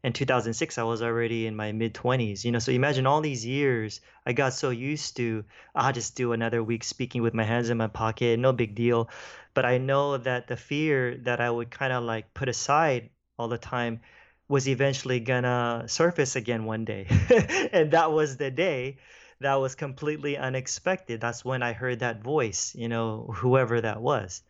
In 0.03 0.13
2006, 0.13 0.79
I 0.79 0.83
was 0.85 1.03
already 1.03 1.47
in 1.47 1.57
my 1.57 1.73
mid 1.73 1.93
20s. 1.95 2.45
You 2.45 2.53
know, 2.53 2.59
so 2.59 2.73
imagine 2.73 3.07
all 3.07 3.21
these 3.21 3.45
years 3.45 4.01
I 4.25 4.33
got 4.33 4.55
so 4.55 4.71
used 4.71 5.17
to, 5.17 5.45
I'll 5.75 5.93
just 5.93 6.17
do 6.17 6.33
another 6.33 6.63
week 6.63 6.85
speaking 6.85 7.23
with 7.23 7.35
my 7.35 7.45
hands 7.45 7.71
in 7.71 7.77
my 7.77 7.89
pocket, 7.89 8.39
no 8.39 8.53
big 8.53 8.75
deal. 8.75 9.11
But 9.53 9.67
I 9.67 9.79
know 9.79 10.17
that 10.17 10.49
the 10.49 10.57
fear 10.57 11.17
that 11.25 11.41
I 11.41 11.51
would 11.51 11.71
kind 11.71 11.93
of 11.93 12.05
like 12.05 12.33
put 12.35 12.49
aside 12.49 13.11
all 13.39 13.49
the 13.49 13.59
time 13.59 14.01
was 14.49 14.69
eventually 14.69 15.21
gonna 15.21 15.85
surface 15.89 16.37
again 16.37 16.65
one 16.65 16.85
day. 16.85 17.07
and 17.73 17.91
that 17.91 18.13
was 18.13 18.37
the 18.37 18.51
day 18.51 18.99
that 19.41 19.55
was 19.57 19.75
completely 19.75 20.37
unexpected. 20.37 21.21
That's 21.21 21.45
when 21.45 21.63
I 21.63 21.73
heard 21.73 22.01
that 22.01 22.23
voice, 22.23 22.75
you 22.75 22.89
know, 22.89 23.31
whoever 23.35 23.81
that 23.81 24.01
was 24.01 24.43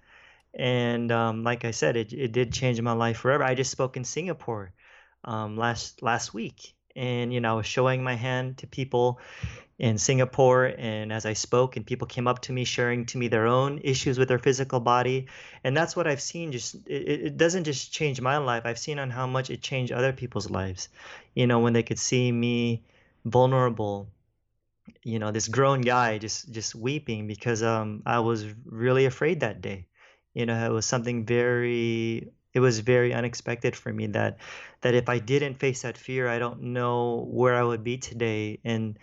and 0.56 1.12
um, 1.12 1.42
like 1.44 1.64
I 1.64 1.70
said, 1.70 1.96
it, 1.96 2.12
it 2.12 2.32
did 2.32 2.52
change 2.52 2.80
my 2.80 2.92
life 2.92 3.18
forever. 3.18 3.44
I 3.44 3.54
just 3.54 3.70
spoke 3.70 3.96
in 3.96 4.04
Singapore 4.04 4.72
um, 5.24 5.56
last 5.56 6.02
last 6.02 6.32
week, 6.32 6.74
and 6.96 7.32
you 7.32 7.40
know 7.40 7.52
I 7.52 7.56
was 7.56 7.66
showing 7.66 8.02
my 8.02 8.14
hand 8.14 8.58
to 8.58 8.66
people 8.66 9.20
in 9.78 9.98
Singapore, 9.98 10.72
and 10.78 11.12
as 11.12 11.26
I 11.26 11.34
spoke, 11.34 11.76
and 11.76 11.84
people 11.84 12.06
came 12.06 12.26
up 12.26 12.40
to 12.42 12.52
me 12.52 12.64
sharing 12.64 13.04
to 13.06 13.18
me 13.18 13.28
their 13.28 13.46
own 13.46 13.80
issues 13.84 14.18
with 14.18 14.28
their 14.28 14.38
physical 14.38 14.80
body, 14.80 15.26
and 15.62 15.76
that's 15.76 15.94
what 15.94 16.06
I've 16.06 16.22
seen. 16.22 16.52
Just 16.52 16.76
it, 16.86 17.20
it 17.26 17.36
doesn't 17.36 17.64
just 17.64 17.92
change 17.92 18.20
my 18.22 18.38
life. 18.38 18.62
I've 18.64 18.78
seen 18.78 18.98
on 18.98 19.10
how 19.10 19.26
much 19.26 19.50
it 19.50 19.60
changed 19.60 19.92
other 19.92 20.14
people's 20.14 20.48
lives. 20.48 20.88
You 21.34 21.46
know 21.46 21.60
when 21.60 21.74
they 21.74 21.82
could 21.82 21.98
see 21.98 22.32
me 22.32 22.82
vulnerable 23.26 24.08
you 25.02 25.18
know 25.18 25.30
this 25.30 25.48
grown 25.48 25.80
guy 25.80 26.18
just 26.18 26.50
just 26.52 26.74
weeping 26.74 27.26
because 27.26 27.62
um 27.62 28.02
I 28.06 28.20
was 28.20 28.44
really 28.64 29.06
afraid 29.06 29.40
that 29.40 29.60
day. 29.60 29.86
You 30.34 30.46
know 30.46 30.66
it 30.66 30.72
was 30.72 30.86
something 30.86 31.24
very 31.26 32.30
it 32.52 32.60
was 32.60 32.80
very 32.80 33.12
unexpected 33.12 33.76
for 33.76 33.92
me 33.92 34.08
that 34.08 34.38
that 34.80 34.94
if 34.94 35.08
I 35.08 35.18
didn't 35.18 35.54
face 35.54 35.82
that 35.82 35.98
fear 35.98 36.28
I 36.28 36.38
don't 36.38 36.62
know 36.74 37.26
where 37.30 37.54
I 37.54 37.62
would 37.62 37.84
be 37.84 37.98
today. 37.98 38.60
And 38.64 38.98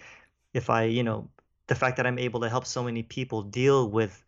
if 0.53 0.69
I 0.69 0.83
you 0.83 1.03
know 1.03 1.29
the 1.67 1.75
fact 1.75 1.97
that 1.97 2.07
I'm 2.07 2.19
able 2.19 2.41
to 2.41 2.49
help 2.49 2.65
so 2.65 2.83
many 2.83 3.03
people 3.03 3.43
deal 3.43 3.89
with 3.89 4.23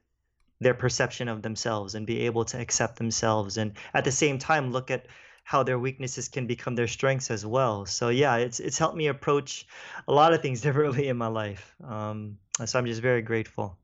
their 0.60 0.74
perception 0.74 1.28
of 1.28 1.42
themselves 1.42 1.96
and 1.96 2.08
be 2.08 2.22
able 2.22 2.46
to 2.46 2.60
accept 2.60 2.98
themselves 2.98 3.58
and 3.58 3.74
at 3.94 4.06
the 4.06 4.12
same 4.12 4.40
time 4.40 4.72
look 4.72 4.90
at 4.90 5.08
how 5.46 5.62
their 5.62 5.78
weaknesses 5.78 6.28
can 6.28 6.48
become 6.48 6.74
their 6.76 6.88
strengths 6.88 7.30
as 7.30 7.46
well. 7.46 7.86
So 7.86 8.10
yeah, 8.10 8.38
it's 8.38 8.60
it's 8.60 8.80
helped 8.80 8.98
me 8.98 9.08
approach 9.08 9.68
a 10.08 10.12
lot 10.12 10.34
of 10.34 10.42
things 10.42 10.60
differently 10.66 11.08
in 11.08 11.18
my 11.18 11.28
life. 11.28 11.76
Um, 11.88 12.40
so 12.66 12.80
I'm 12.80 12.86
just 12.88 13.02
very 13.02 13.22
grateful. 13.22 13.78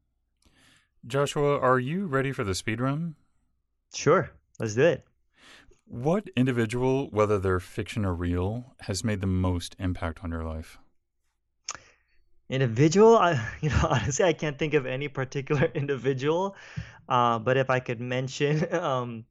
Joshua, 1.05 1.59
are 1.59 1.79
you 1.79 2.07
ready 2.07 2.31
for 2.31 2.43
the 2.43 2.55
speed 2.55 2.81
run? 2.81 3.15
Sure, 3.93 4.31
let's 4.59 4.73
do 4.73 4.81
it. 4.81 5.05
What 5.85 6.29
individual, 6.35 7.09
whether 7.11 7.37
they're 7.37 7.59
fiction 7.59 8.05
or 8.05 8.15
real, 8.15 8.73
has 8.81 9.03
made 9.03 9.21
the 9.21 9.27
most 9.27 9.75
impact 9.77 10.23
on 10.23 10.31
your 10.31 10.43
life? 10.43 10.79
Individual, 12.49 13.17
I, 13.17 13.33
you 13.61 13.69
know, 13.69 13.87
honestly, 13.87 14.25
I 14.25 14.33
can't 14.33 14.57
think 14.57 14.73
of 14.73 14.87
any 14.87 15.09
particular 15.09 15.65
individual. 15.75 16.55
Uh, 17.07 17.37
but 17.37 17.57
if 17.57 17.69
I 17.69 17.79
could 17.79 18.01
mention 18.01 18.73
um, 18.73 19.25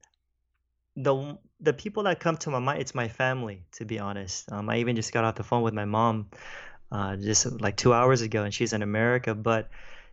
the 1.03 1.39
the 1.61 1.73
people 1.73 2.05
that 2.05 2.21
come 2.21 2.37
to 2.39 2.51
my 2.51 2.59
mind, 2.59 2.81
it's 2.81 2.95
my 2.95 3.09
family. 3.09 3.63
To 3.73 3.85
be 3.85 3.99
honest, 3.99 4.51
um, 4.53 4.69
I 4.69 4.79
even 4.79 4.97
just 4.97 5.13
got 5.13 5.25
off 5.25 5.35
the 5.35 5.45
phone 5.45 5.63
with 5.63 5.75
my 5.75 5.85
mom 5.85 6.29
uh, 6.93 7.17
just 7.17 7.61
like 7.61 7.77
two 7.77 7.93
hours 7.93 8.23
ago, 8.23 8.43
and 8.43 8.53
she's 8.53 8.73
in 8.73 8.83
America. 8.83 9.35
But 9.35 9.69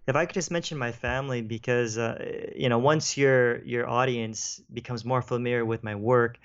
if 0.07 0.15
I 0.15 0.25
could 0.25 0.33
just 0.33 0.51
mention 0.51 0.77
my 0.77 0.91
family, 0.91 1.41
because 1.41 1.97
uh, 1.97 2.51
you 2.55 2.69
know, 2.69 2.79
once 2.79 3.17
your 3.17 3.63
your 3.63 3.89
audience 3.89 4.61
becomes 4.71 5.03
more 5.05 5.21
familiar 5.21 5.65
with 5.65 5.83
my 5.83 5.95
work, 5.95 6.37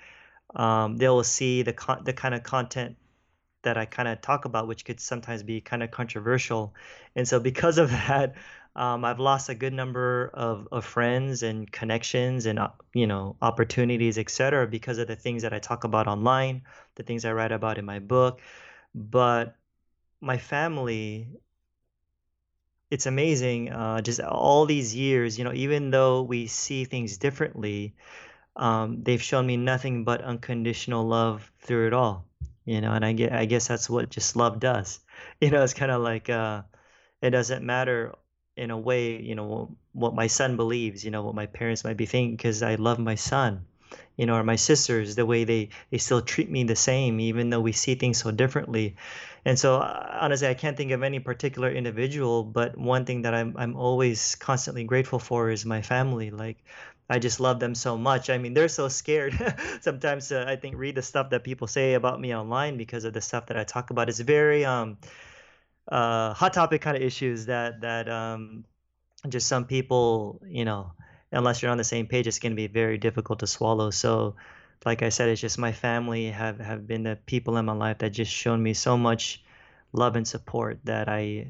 um, 0.55 0.97
they 0.97 1.07
will 1.09 1.23
see 1.23 1.63
the 1.63 1.73
con- 1.73 2.03
the 2.03 2.13
kind 2.13 2.35
of 2.35 2.43
content 2.43 2.97
that 3.63 3.77
I 3.77 3.85
kind 3.85 4.07
of 4.09 4.21
talk 4.21 4.45
about, 4.45 4.67
which 4.67 4.85
could 4.85 4.99
sometimes 4.99 5.41
be 5.43 5.61
kind 5.61 5.83
of 5.83 5.91
controversial. 5.91 6.75
And 7.15 7.27
so 7.27 7.39
because 7.39 7.77
of 7.77 7.89
that, 8.07 8.35
um, 8.75 9.05
I've 9.05 9.19
lost 9.19 9.49
a 9.49 9.55
good 9.55 9.73
number 9.73 10.31
of, 10.33 10.67
of 10.71 10.85
friends 10.85 11.43
and 11.43 11.71
connections 11.71 12.45
and 12.45 12.57
uh, 12.57 12.69
you 12.93 13.05
know 13.07 13.35
opportunities, 13.41 14.17
etc., 14.17 14.67
because 14.67 14.97
of 14.97 15.07
the 15.07 15.15
things 15.15 15.43
that 15.43 15.53
I 15.53 15.59
talk 15.59 15.83
about 15.83 16.07
online, 16.07 16.63
the 16.95 17.03
things 17.03 17.25
I 17.25 17.33
write 17.33 17.51
about 17.51 17.77
in 17.77 17.85
my 17.85 17.99
book. 17.99 18.41
But 18.95 19.55
my 20.21 20.37
family, 20.37 21.27
it's 22.89 23.05
amazing. 23.05 23.71
Uh, 23.71 24.01
just 24.01 24.19
all 24.19 24.65
these 24.65 24.95
years, 24.95 25.37
you 25.37 25.43
know, 25.43 25.53
even 25.53 25.91
though 25.91 26.23
we 26.23 26.47
see 26.47 26.85
things 26.85 27.17
differently, 27.17 27.95
um, 28.55 29.03
they've 29.03 29.21
shown 29.21 29.45
me 29.45 29.57
nothing 29.57 30.03
but 30.03 30.21
unconditional 30.21 31.07
love 31.07 31.51
through 31.59 31.87
it 31.87 31.93
all 31.93 32.25
you 32.65 32.79
know 32.79 32.91
and 32.93 33.03
i 33.03 33.11
get 33.11 33.33
i 33.33 33.45
guess 33.45 33.67
that's 33.67 33.89
what 33.89 34.09
just 34.09 34.35
love 34.35 34.59
does 34.59 34.99
you 35.41 35.49
know 35.49 35.63
it's 35.63 35.73
kind 35.73 35.91
of 35.91 36.01
like 36.01 36.29
uh 36.29 36.61
it 37.21 37.31
doesn't 37.31 37.63
matter 37.63 38.13
in 38.55 38.71
a 38.71 38.77
way 38.77 39.19
you 39.21 39.35
know 39.35 39.75
what 39.93 40.13
my 40.13 40.27
son 40.27 40.55
believes 40.55 41.03
you 41.03 41.11
know 41.11 41.23
what 41.23 41.35
my 41.35 41.45
parents 41.45 41.83
might 41.83 41.97
be 41.97 42.05
thinking 42.05 42.35
because 42.35 42.61
i 42.61 42.75
love 42.75 42.99
my 42.99 43.15
son 43.15 43.65
you 44.15 44.25
know 44.25 44.35
or 44.35 44.43
my 44.43 44.55
sisters 44.55 45.15
the 45.15 45.25
way 45.25 45.43
they 45.43 45.69
they 45.91 45.97
still 45.97 46.21
treat 46.21 46.49
me 46.49 46.63
the 46.63 46.75
same 46.75 47.19
even 47.19 47.49
though 47.49 47.61
we 47.61 47.71
see 47.71 47.95
things 47.95 48.17
so 48.17 48.31
differently 48.31 48.95
and 49.45 49.57
so 49.57 49.77
uh, 49.77 50.17
honestly 50.21 50.47
i 50.47 50.53
can't 50.53 50.77
think 50.77 50.91
of 50.91 51.03
any 51.03 51.19
particular 51.19 51.71
individual 51.71 52.43
but 52.43 52.77
one 52.77 53.05
thing 53.05 53.23
that 53.23 53.33
i'm 53.33 53.55
i'm 53.57 53.75
always 53.75 54.35
constantly 54.35 54.83
grateful 54.83 55.19
for 55.19 55.49
is 55.49 55.65
my 55.65 55.81
family 55.81 56.29
like 56.29 56.57
I 57.09 57.19
just 57.19 57.39
love 57.39 57.59
them 57.59 57.75
so 57.75 57.97
much. 57.97 58.29
I 58.29 58.37
mean, 58.37 58.53
they're 58.53 58.69
so 58.69 58.87
scared. 58.87 59.37
Sometimes 59.81 60.31
uh, 60.31 60.45
I 60.47 60.55
think 60.55 60.77
read 60.77 60.95
the 60.95 61.01
stuff 61.01 61.29
that 61.31 61.43
people 61.43 61.67
say 61.67 61.95
about 61.95 62.19
me 62.19 62.33
online 62.33 62.77
because 62.77 63.03
of 63.03 63.13
the 63.13 63.21
stuff 63.21 63.47
that 63.47 63.57
I 63.57 63.65
talk 63.65 63.89
about. 63.89 64.09
It's 64.09 64.19
very 64.19 64.63
um, 64.63 64.97
uh, 65.87 66.33
hot 66.33 66.53
topic 66.53 66.81
kind 66.81 66.97
of 66.97 67.03
issues 67.03 67.47
that 67.47 67.81
that 67.81 68.09
um, 68.09 68.65
just 69.27 69.47
some 69.47 69.65
people, 69.65 70.41
you 70.47 70.65
know, 70.65 70.91
unless 71.31 71.61
you're 71.61 71.71
on 71.71 71.77
the 71.77 71.83
same 71.83 72.07
page, 72.07 72.27
it's 72.27 72.39
going 72.39 72.51
to 72.51 72.55
be 72.55 72.67
very 72.67 72.97
difficult 72.97 73.39
to 73.39 73.47
swallow. 73.47 73.89
So, 73.89 74.35
like 74.85 75.01
I 75.01 75.09
said, 75.09 75.29
it's 75.29 75.41
just 75.41 75.57
my 75.57 75.71
family 75.71 76.31
have 76.31 76.59
have 76.59 76.87
been 76.87 77.03
the 77.03 77.17
people 77.25 77.57
in 77.57 77.65
my 77.65 77.73
life 77.73 77.99
that 77.99 78.11
just 78.11 78.31
shown 78.31 78.61
me 78.61 78.73
so 78.73 78.97
much 78.97 79.43
love 79.91 80.15
and 80.15 80.27
support 80.27 80.79
that 80.85 81.09
I 81.09 81.47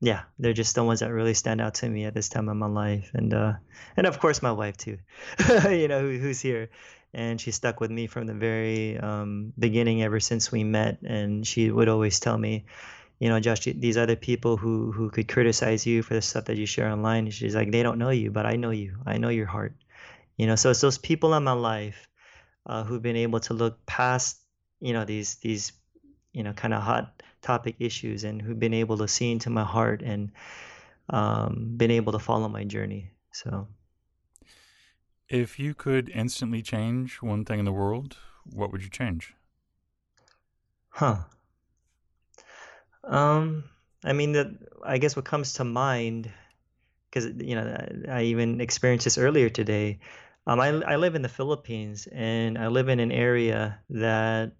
yeah, 0.00 0.22
they're 0.38 0.54
just 0.54 0.74
the 0.74 0.82
ones 0.82 1.00
that 1.00 1.12
really 1.12 1.34
stand 1.34 1.60
out 1.60 1.74
to 1.74 1.88
me 1.88 2.06
at 2.06 2.14
this 2.14 2.30
time 2.30 2.48
of 2.48 2.56
my 2.56 2.66
life, 2.66 3.10
and 3.14 3.32
uh, 3.34 3.52
and 3.96 4.06
of 4.06 4.18
course 4.18 4.42
my 4.42 4.52
wife 4.52 4.76
too, 4.76 4.98
you 5.68 5.88
know, 5.88 6.00
who, 6.00 6.16
who's 6.18 6.40
here, 6.40 6.70
and 7.12 7.38
she 7.38 7.50
stuck 7.50 7.80
with 7.80 7.90
me 7.90 8.06
from 8.06 8.26
the 8.26 8.32
very 8.32 8.98
um, 8.98 9.52
beginning, 9.58 10.02
ever 10.02 10.18
since 10.18 10.50
we 10.50 10.64
met, 10.64 11.02
and 11.02 11.46
she 11.46 11.70
would 11.70 11.88
always 11.88 12.18
tell 12.18 12.38
me, 12.38 12.64
you 13.20 13.28
know, 13.28 13.38
Josh, 13.38 13.60
these 13.64 13.98
other 13.98 14.16
people 14.16 14.56
who 14.56 14.90
who 14.90 15.10
could 15.10 15.28
criticize 15.28 15.86
you 15.86 16.02
for 16.02 16.14
the 16.14 16.22
stuff 16.22 16.46
that 16.46 16.56
you 16.56 16.64
share 16.66 16.90
online, 16.90 17.30
she's 17.30 17.54
like, 17.54 17.70
they 17.70 17.82
don't 17.82 17.98
know 17.98 18.08
you, 18.08 18.30
but 18.30 18.46
I 18.46 18.56
know 18.56 18.70
you, 18.70 18.96
I 19.06 19.18
know 19.18 19.28
your 19.28 19.46
heart, 19.46 19.74
you 20.38 20.46
know, 20.46 20.56
so 20.56 20.70
it's 20.70 20.80
those 20.80 20.96
people 20.96 21.34
in 21.34 21.44
my 21.44 21.52
life 21.52 22.08
uh, 22.64 22.82
who've 22.82 23.02
been 23.02 23.16
able 23.16 23.40
to 23.40 23.54
look 23.54 23.84
past, 23.84 24.40
you 24.80 24.94
know, 24.94 25.04
these 25.04 25.36
these, 25.36 25.72
you 26.32 26.42
know, 26.42 26.54
kind 26.54 26.72
of 26.72 26.82
hot 26.82 27.22
topic 27.42 27.76
issues 27.78 28.24
and 28.24 28.40
who've 28.40 28.58
been 28.58 28.74
able 28.74 28.96
to 28.98 29.08
see 29.08 29.30
into 29.30 29.50
my 29.50 29.64
heart 29.64 30.00
and 30.02 30.32
um, 31.10 31.74
been 31.76 31.90
able 31.90 32.12
to 32.12 32.18
follow 32.18 32.48
my 32.48 32.64
journey. 32.64 33.12
So, 33.32 33.68
if 35.28 35.58
you 35.58 35.74
could 35.74 36.08
instantly 36.08 36.62
change 36.62 37.20
one 37.20 37.44
thing 37.44 37.58
in 37.58 37.66
the 37.66 37.72
world, 37.72 38.16
what 38.44 38.72
would 38.72 38.82
you 38.82 38.88
change? 38.88 39.34
Huh. 40.88 41.24
Um, 43.04 43.64
I 44.04 44.12
mean, 44.12 44.32
that 44.32 44.48
I 44.84 44.98
guess 44.98 45.16
what 45.16 45.24
comes 45.24 45.54
to 45.54 45.64
mind, 45.64 46.30
because 47.10 47.26
you 47.38 47.54
know, 47.54 47.86
I 48.08 48.22
even 48.24 48.60
experienced 48.60 49.04
this 49.04 49.18
earlier 49.18 49.48
today. 49.48 50.00
Um, 50.46 50.60
I 50.60 50.68
I 50.68 50.96
live 50.96 51.14
in 51.14 51.22
the 51.22 51.28
Philippines, 51.28 52.08
and 52.10 52.58
I 52.58 52.68
live 52.68 52.88
in 52.88 53.00
an 53.00 53.12
area 53.12 53.78
that 53.90 54.52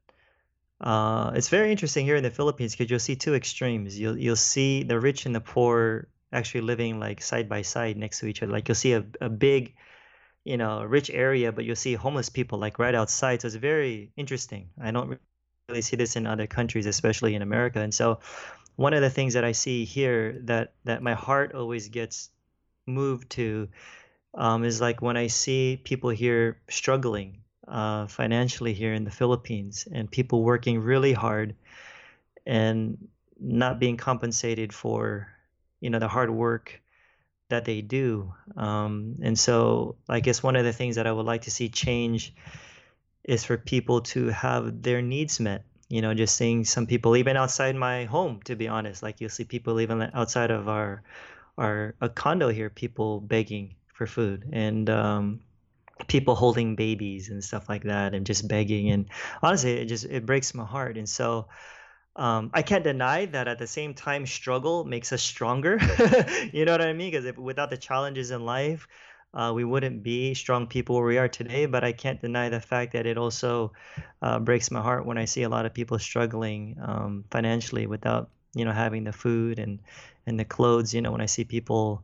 uh, 0.81 1.33
it's 1.35 1.49
very 1.49 1.71
interesting 1.71 2.07
here 2.07 2.17
in 2.17 2.23
the 2.23 2.31
Philippines 2.31 2.75
because 2.75 2.91
you'll 2.91 3.01
see 3.01 3.17
two 3.17 3.35
extremes. 3.35 3.99
You'll 3.99 4.19
you'll 4.19 4.37
see 4.37 4.83
the 4.83 4.99
rich 4.99 5.27
and 5.27 5.35
the 5.35 5.41
poor 5.41 6.09
actually 6.33 6.63
living 6.63 7.01
like 7.01 7.21
side 7.23 7.49
by 7.49 7.63
side 7.63 7.97
next 7.97 8.21
to 8.21 8.27
each 8.27 8.43
other. 8.43 8.53
Like 8.53 8.69
you'll 8.69 8.75
see 8.77 8.93
a, 8.95 9.05
a 9.21 9.29
big, 9.29 9.75
you 10.45 10.57
know, 10.57 10.85
rich 10.85 11.11
area, 11.11 11.53
but 11.53 11.65
you'll 11.65 11.77
see 11.77 11.95
homeless 11.95 12.29
people 12.31 12.59
like 12.59 12.79
right 12.79 12.95
outside. 12.95 13.43
So 13.43 13.47
it's 13.47 13.57
very 13.57 14.13
interesting. 14.17 14.71
I 14.81 14.91
don't 14.91 15.21
see 15.79 15.95
this 15.95 16.17
in 16.17 16.27
other 16.27 16.49
countries, 16.49 16.87
especially 16.87 17.37
in 17.37 17.43
America. 17.43 17.79
And 17.79 17.95
so, 17.95 18.19
one 18.75 18.95
of 18.95 19.03
the 19.03 19.11
things 19.11 19.35
that 19.35 19.45
I 19.45 19.53
see 19.53 19.85
here 19.85 20.41
that 20.45 20.73
that 20.85 21.03
my 21.03 21.15
heart 21.15 21.55
always 21.55 21.89
gets 21.89 22.31
moved 22.87 23.31
to 23.31 23.69
um, 24.35 24.65
is 24.65 24.81
like 24.81 25.01
when 25.01 25.17
I 25.17 25.29
see 25.29 25.81
people 25.83 26.11
here 26.11 26.61
struggling 26.69 27.43
uh, 27.69 28.09
financially 28.09 28.75
here 28.75 28.93
in 28.93 29.05
the 29.05 29.11
Philippines 29.11 29.87
and 29.91 30.11
people 30.11 30.43
working 30.43 30.81
really 30.81 31.13
hard 31.13 31.55
and 32.45 32.99
not 33.39 33.79
being 33.79 33.97
compensated 33.97 34.73
for 34.73 35.29
you 35.81 35.91
know 35.91 35.99
the 35.99 36.09
hard 36.09 36.31
work 36.31 36.81
that 37.49 37.65
they 37.65 37.81
do 37.81 38.33
um, 38.57 39.17
and 39.23 39.39
so 39.39 39.97
i 40.09 40.21
guess 40.21 40.43
one 40.43 40.57
of 40.57 40.65
the 40.65 40.73
things 40.73 40.97
that 40.97 41.07
i 41.07 41.13
would 41.13 41.27
like 41.27 41.43
to 41.43 41.51
see 41.51 41.69
change 41.69 42.35
is 43.25 43.45
for 43.45 43.57
people 43.57 44.01
to 44.01 44.29
have 44.29 44.83
their 44.83 45.03
needs 45.03 45.41
met. 45.41 45.65
You 45.89 46.03
know 46.03 46.15
just 46.15 46.37
seeing 46.37 46.65
some 46.65 46.87
people 46.87 47.17
even 47.17 47.37
outside 47.37 47.75
my 47.75 48.05
home 48.05 48.41
to 48.45 48.55
be 48.55 48.69
honest. 48.69 49.03
Like 49.03 49.21
you'll 49.21 49.31
see 49.31 49.45
people 49.45 49.81
even 49.81 50.03
outside 50.15 50.51
of 50.51 50.69
our 50.69 51.03
our 51.59 51.95
a 52.01 52.09
condo 52.09 52.49
here 52.49 52.71
people 52.71 53.21
begging 53.21 53.75
for 53.93 54.07
food 54.07 54.49
and 54.53 54.89
um, 54.89 55.41
people 56.07 56.35
holding 56.35 56.77
babies 56.77 57.29
and 57.29 57.43
stuff 57.43 57.69
like 57.69 57.83
that 57.85 58.15
and 58.15 58.25
just 58.25 58.49
begging. 58.49 58.91
And 58.91 59.07
honestly 59.43 59.73
it 59.73 59.87
just 59.87 60.05
it 60.05 60.25
breaks 60.27 60.55
my 60.55 60.65
heart. 60.65 60.97
And 60.97 61.09
so 61.09 61.49
um, 62.17 62.51
I 62.55 62.63
can't 62.63 62.85
deny 62.85 63.27
that 63.27 63.49
at 63.49 63.59
the 63.59 63.67
same 63.67 63.95
time 63.95 64.27
struggle 64.27 64.85
makes 64.85 65.13
us 65.13 65.23
stronger. 65.23 65.79
You 66.53 66.65
know 66.65 66.73
what 66.73 66.83
I 66.83 66.93
mean? 66.93 67.13
Because 67.13 67.37
without 67.37 67.71
the 67.71 67.77
challenges 67.77 68.31
in 68.31 68.45
life 68.45 68.89
uh, 69.33 69.53
we 69.55 69.65
wouldn't 69.65 70.03
be 70.03 70.35
strong 70.35 70.67
people 70.67 70.97
where 70.97 71.07
we 71.07 71.19
are 71.19 71.29
today 71.29 71.67
but 71.67 71.85
I 71.85 71.93
can't 71.93 72.21
deny 72.21 72.49
the 72.49 72.61
fact 72.61 72.93
that 72.93 73.07
it 73.07 73.19
also 73.19 73.73
uh, 74.23 74.39
breaks 74.39 74.71
my 74.71 74.81
heart 74.81 75.07
when 75.07 75.19
I 75.19 75.25
see 75.25 75.43
a 75.43 75.49
lot 75.49 75.67
of 75.67 75.75
people 75.75 75.99
struggling 75.99 76.77
um, 76.83 77.25
financially 77.31 77.87
without 77.87 78.31
you 78.55 78.65
know 78.65 78.73
having 78.73 79.05
the 79.05 79.13
food 79.13 79.59
and 79.59 79.81
and 80.27 80.39
the 80.39 80.45
clothes 80.45 80.93
you 80.95 81.01
know 81.03 81.13
when 81.13 81.21
I 81.21 81.27
see 81.27 81.45
people 81.45 82.03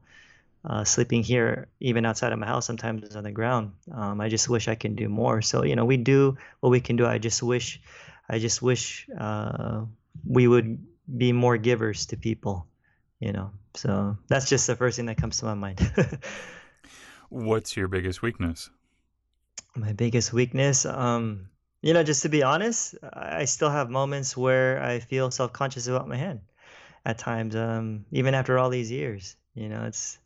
uh, 0.68 0.84
sleeping 0.84 1.22
here, 1.22 1.68
even 1.80 2.04
outside 2.04 2.32
of 2.32 2.38
my 2.38 2.46
house, 2.46 2.66
sometimes 2.66 3.14
on 3.14 3.22
the 3.24 3.30
ground. 3.30 3.72
Um, 3.92 4.20
I 4.20 4.28
just 4.28 4.48
wish 4.48 4.68
I 4.68 4.74
can 4.74 4.96
do 4.96 5.08
more. 5.08 5.40
So 5.42 5.64
you 5.64 5.76
know, 5.76 5.84
we 5.84 5.96
do 5.96 6.36
what 6.60 6.70
we 6.70 6.80
can 6.80 6.96
do. 6.96 7.06
I 7.06 7.18
just 7.18 7.42
wish, 7.42 7.80
I 8.28 8.38
just 8.38 8.62
wish 8.62 9.06
uh, 9.16 9.82
we 10.26 10.48
would 10.48 10.84
be 11.16 11.32
more 11.32 11.56
givers 11.56 12.06
to 12.06 12.16
people. 12.16 12.66
You 13.20 13.32
know, 13.32 13.50
so 13.74 14.18
that's 14.28 14.48
just 14.48 14.66
the 14.66 14.76
first 14.76 14.96
thing 14.96 15.06
that 15.06 15.16
comes 15.16 15.38
to 15.38 15.46
my 15.46 15.54
mind. 15.54 15.80
What's 17.28 17.76
your 17.76 17.88
biggest 17.88 18.22
weakness? 18.22 18.70
My 19.76 19.92
biggest 19.92 20.32
weakness, 20.32 20.86
um, 20.86 21.48
you 21.82 21.92
know, 21.92 22.02
just 22.02 22.22
to 22.22 22.28
be 22.28 22.42
honest, 22.42 22.94
I 23.12 23.44
still 23.44 23.70
have 23.70 23.90
moments 23.90 24.36
where 24.36 24.82
I 24.82 25.00
feel 25.00 25.30
self-conscious 25.30 25.86
about 25.86 26.08
my 26.08 26.16
hand 26.16 26.40
at 27.04 27.18
times, 27.18 27.54
um, 27.54 28.06
even 28.10 28.34
after 28.34 28.58
all 28.58 28.70
these 28.70 28.90
years. 28.90 29.36
You 29.54 29.68
know, 29.68 29.84
it's 29.84 30.18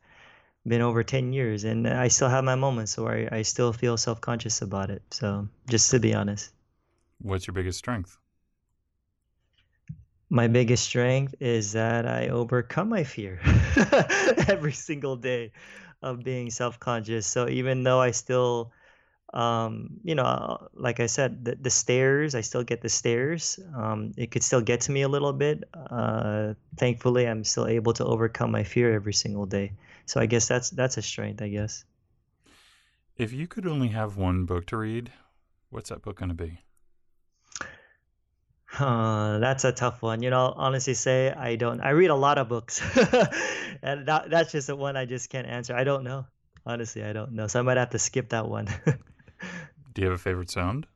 been 0.66 0.82
over 0.82 1.02
10 1.02 1.32
years 1.32 1.64
and 1.64 1.88
I 1.88 2.08
still 2.08 2.28
have 2.28 2.44
my 2.44 2.54
moments 2.54 2.96
where 2.98 3.28
I, 3.32 3.38
I 3.38 3.42
still 3.42 3.72
feel 3.72 3.96
self 3.96 4.20
conscious 4.20 4.62
about 4.62 4.90
it. 4.90 5.02
So, 5.10 5.48
just 5.68 5.90
to 5.90 6.00
be 6.00 6.14
honest. 6.14 6.52
What's 7.20 7.46
your 7.46 7.54
biggest 7.54 7.78
strength? 7.78 8.18
My 10.28 10.46
biggest 10.46 10.84
strength 10.84 11.34
is 11.40 11.72
that 11.72 12.06
I 12.06 12.28
overcome 12.28 12.88
my 12.88 13.02
fear 13.02 13.40
every 14.48 14.72
single 14.72 15.16
day 15.16 15.50
of 16.02 16.22
being 16.24 16.50
self 16.50 16.78
conscious. 16.80 17.26
So, 17.26 17.48
even 17.48 17.82
though 17.82 18.00
I 18.00 18.10
still, 18.12 18.72
um, 19.34 20.00
you 20.02 20.14
know, 20.14 20.68
like 20.74 21.00
I 21.00 21.06
said, 21.06 21.44
the, 21.44 21.56
the 21.56 21.70
stares, 21.70 22.34
I 22.34 22.40
still 22.40 22.62
get 22.64 22.80
the 22.80 22.88
stares. 22.88 23.58
Um, 23.76 24.12
it 24.16 24.30
could 24.30 24.42
still 24.42 24.60
get 24.60 24.82
to 24.82 24.92
me 24.92 25.02
a 25.02 25.08
little 25.08 25.32
bit. 25.32 25.64
Uh, 25.74 26.54
thankfully, 26.76 27.26
I'm 27.26 27.44
still 27.44 27.66
able 27.66 27.92
to 27.94 28.04
overcome 28.04 28.50
my 28.50 28.64
fear 28.64 28.92
every 28.92 29.14
single 29.14 29.46
day. 29.46 29.72
So 30.06 30.20
I 30.20 30.26
guess 30.26 30.48
that's 30.48 30.70
that's 30.70 30.96
a 30.96 31.02
strength, 31.02 31.42
I 31.42 31.48
guess. 31.48 31.84
If 33.16 33.32
you 33.32 33.46
could 33.46 33.66
only 33.66 33.88
have 33.88 34.16
one 34.16 34.46
book 34.46 34.66
to 34.66 34.78
read, 34.78 35.12
what's 35.68 35.90
that 35.90 36.02
book 36.02 36.18
going 36.18 36.30
to 36.30 36.34
be? 36.34 36.60
Uh, 38.80 39.38
that's 39.38 39.64
a 39.64 39.72
tough 39.72 40.00
one. 40.00 40.22
You 40.22 40.30
know, 40.30 40.54
honestly 40.56 40.94
say 40.94 41.30
I 41.30 41.56
don't. 41.56 41.80
I 41.80 41.90
read 41.90 42.08
a 42.08 42.14
lot 42.14 42.38
of 42.38 42.48
books, 42.48 42.80
and 43.82 44.06
that, 44.06 44.30
that's 44.30 44.52
just 44.52 44.68
the 44.68 44.76
one 44.76 44.96
I 44.96 45.04
just 45.04 45.28
can't 45.28 45.46
answer. 45.46 45.76
I 45.76 45.84
don't 45.84 46.02
know. 46.02 46.26
Honestly, 46.64 47.04
I 47.04 47.12
don't 47.12 47.32
know. 47.32 47.46
So 47.46 47.58
I 47.58 47.62
might 47.62 47.76
have 47.76 47.90
to 47.90 47.98
skip 47.98 48.30
that 48.30 48.48
one. 48.48 48.66
Do 49.94 50.02
you 50.02 50.06
have 50.06 50.14
a 50.14 50.22
favorite 50.22 50.50
sound? 50.50 50.86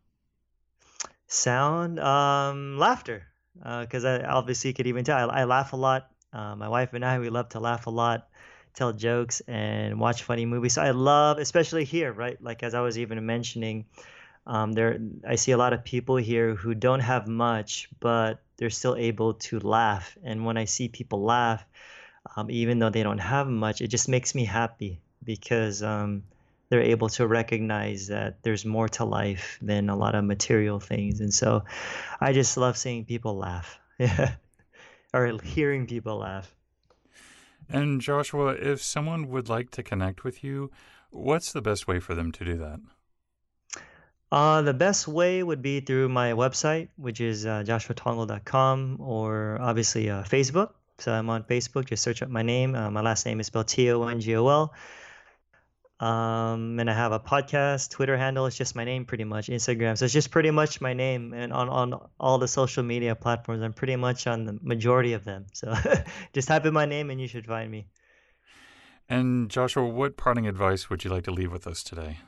Sound, 1.26 1.98
um, 2.00 2.78
laughter, 2.78 3.26
because 3.54 4.04
I 4.04 4.20
obviously 4.20 4.70
you 4.70 4.74
could 4.74 4.86
even 4.86 5.04
tell 5.04 5.30
I, 5.30 5.40
I 5.40 5.44
laugh 5.44 5.72
a 5.72 5.76
lot. 5.76 6.10
Uh, 6.32 6.56
my 6.56 6.68
wife 6.68 6.94
and 6.94 7.04
I 7.04 7.18
we 7.18 7.28
love 7.28 7.50
to 7.50 7.60
laugh 7.60 7.86
a 7.86 7.90
lot, 7.90 8.28
tell 8.74 8.92
jokes, 8.92 9.40
and 9.46 10.00
watch 10.00 10.22
funny 10.22 10.46
movies. 10.46 10.74
So 10.74 10.82
I 10.82 10.90
love, 10.92 11.38
especially 11.38 11.84
here, 11.84 12.12
right? 12.12 12.40
Like 12.42 12.62
as 12.62 12.74
I 12.74 12.80
was 12.80 12.98
even 12.98 13.24
mentioning, 13.26 13.86
um, 14.46 14.72
there 14.72 14.98
I 15.26 15.36
see 15.36 15.52
a 15.52 15.56
lot 15.56 15.72
of 15.72 15.84
people 15.84 16.16
here 16.16 16.54
who 16.54 16.74
don't 16.74 17.00
have 17.00 17.26
much, 17.26 17.88
but 18.00 18.40
they're 18.56 18.70
still 18.70 18.96
able 18.96 19.34
to 19.34 19.58
laugh. 19.60 20.16
And 20.22 20.44
when 20.44 20.56
I 20.56 20.66
see 20.66 20.88
people 20.88 21.22
laugh, 21.22 21.64
um, 22.36 22.50
even 22.50 22.78
though 22.78 22.90
they 22.90 23.02
don't 23.02 23.18
have 23.18 23.48
much, 23.48 23.80
it 23.80 23.88
just 23.88 24.08
makes 24.08 24.34
me 24.34 24.44
happy 24.44 25.00
because 25.22 25.82
um, 25.82 26.24
they're 26.68 26.82
able 26.82 27.08
to 27.10 27.26
recognize 27.26 28.08
that 28.08 28.42
there's 28.42 28.64
more 28.64 28.88
to 28.90 29.04
life 29.04 29.58
than 29.62 29.88
a 29.88 29.96
lot 29.96 30.14
of 30.14 30.24
material 30.24 30.80
things. 30.80 31.20
And 31.20 31.32
so 31.32 31.64
I 32.20 32.32
just 32.32 32.56
love 32.56 32.76
seeing 32.76 33.04
people 33.04 33.36
laugh. 33.36 33.78
Or 35.14 35.38
hearing 35.44 35.86
people 35.86 36.18
laugh. 36.18 36.52
And 37.68 38.00
Joshua, 38.00 38.54
if 38.54 38.82
someone 38.82 39.28
would 39.28 39.48
like 39.48 39.70
to 39.70 39.82
connect 39.84 40.24
with 40.24 40.42
you, 40.42 40.72
what's 41.10 41.52
the 41.52 41.62
best 41.62 41.86
way 41.86 42.00
for 42.00 42.16
them 42.16 42.32
to 42.32 42.44
do 42.44 42.56
that? 42.58 42.80
Uh, 44.34 44.62
the 44.62 44.74
best 44.74 45.06
way 45.06 45.44
would 45.44 45.62
be 45.62 45.78
through 45.78 46.08
my 46.08 46.32
website, 46.32 46.88
which 46.96 47.20
is 47.20 47.46
uh, 47.46 47.62
joshuatongol.com, 47.64 48.96
or 48.98 49.58
obviously 49.60 50.10
uh, 50.10 50.24
Facebook. 50.24 50.70
So 50.98 51.12
I'm 51.12 51.30
on 51.30 51.44
Facebook. 51.44 51.84
Just 51.84 52.02
search 52.02 52.20
up 52.20 52.28
my 52.28 52.42
name. 52.42 52.74
Uh, 52.74 52.90
my 52.90 53.00
last 53.00 53.26
name 53.26 53.38
is 53.38 53.46
spelled 53.46 53.68
T 53.68 53.88
O 53.92 54.02
N 54.02 54.18
G 54.18 54.34
O 54.34 54.48
L. 54.48 54.74
Um, 56.00 56.80
and 56.80 56.90
I 56.90 56.94
have 56.94 57.12
a 57.12 57.20
podcast, 57.20 57.92
Twitter 57.92 58.16
handle. 58.16 58.46
It's 58.46 58.56
just 58.56 58.74
my 58.74 58.82
name, 58.82 59.04
pretty 59.04 59.22
much. 59.22 59.46
Instagram. 59.46 59.96
So 59.96 60.04
it's 60.04 60.12
just 60.12 60.32
pretty 60.32 60.50
much 60.50 60.80
my 60.80 60.94
name. 60.94 61.32
And 61.32 61.52
on, 61.52 61.68
on 61.68 62.00
all 62.18 62.38
the 62.38 62.48
social 62.48 62.82
media 62.82 63.14
platforms, 63.14 63.62
I'm 63.62 63.72
pretty 63.72 63.94
much 63.94 64.26
on 64.26 64.46
the 64.46 64.58
majority 64.60 65.12
of 65.12 65.22
them. 65.22 65.46
So 65.52 65.72
just 66.32 66.48
type 66.48 66.66
in 66.66 66.74
my 66.74 66.86
name 66.86 67.10
and 67.10 67.20
you 67.20 67.28
should 67.28 67.46
find 67.46 67.70
me. 67.70 67.86
And 69.08 69.48
Joshua, 69.48 69.86
what 69.86 70.16
parting 70.16 70.48
advice 70.48 70.90
would 70.90 71.04
you 71.04 71.10
like 71.12 71.22
to 71.22 71.30
leave 71.30 71.52
with 71.52 71.68
us 71.68 71.84
today? 71.84 72.18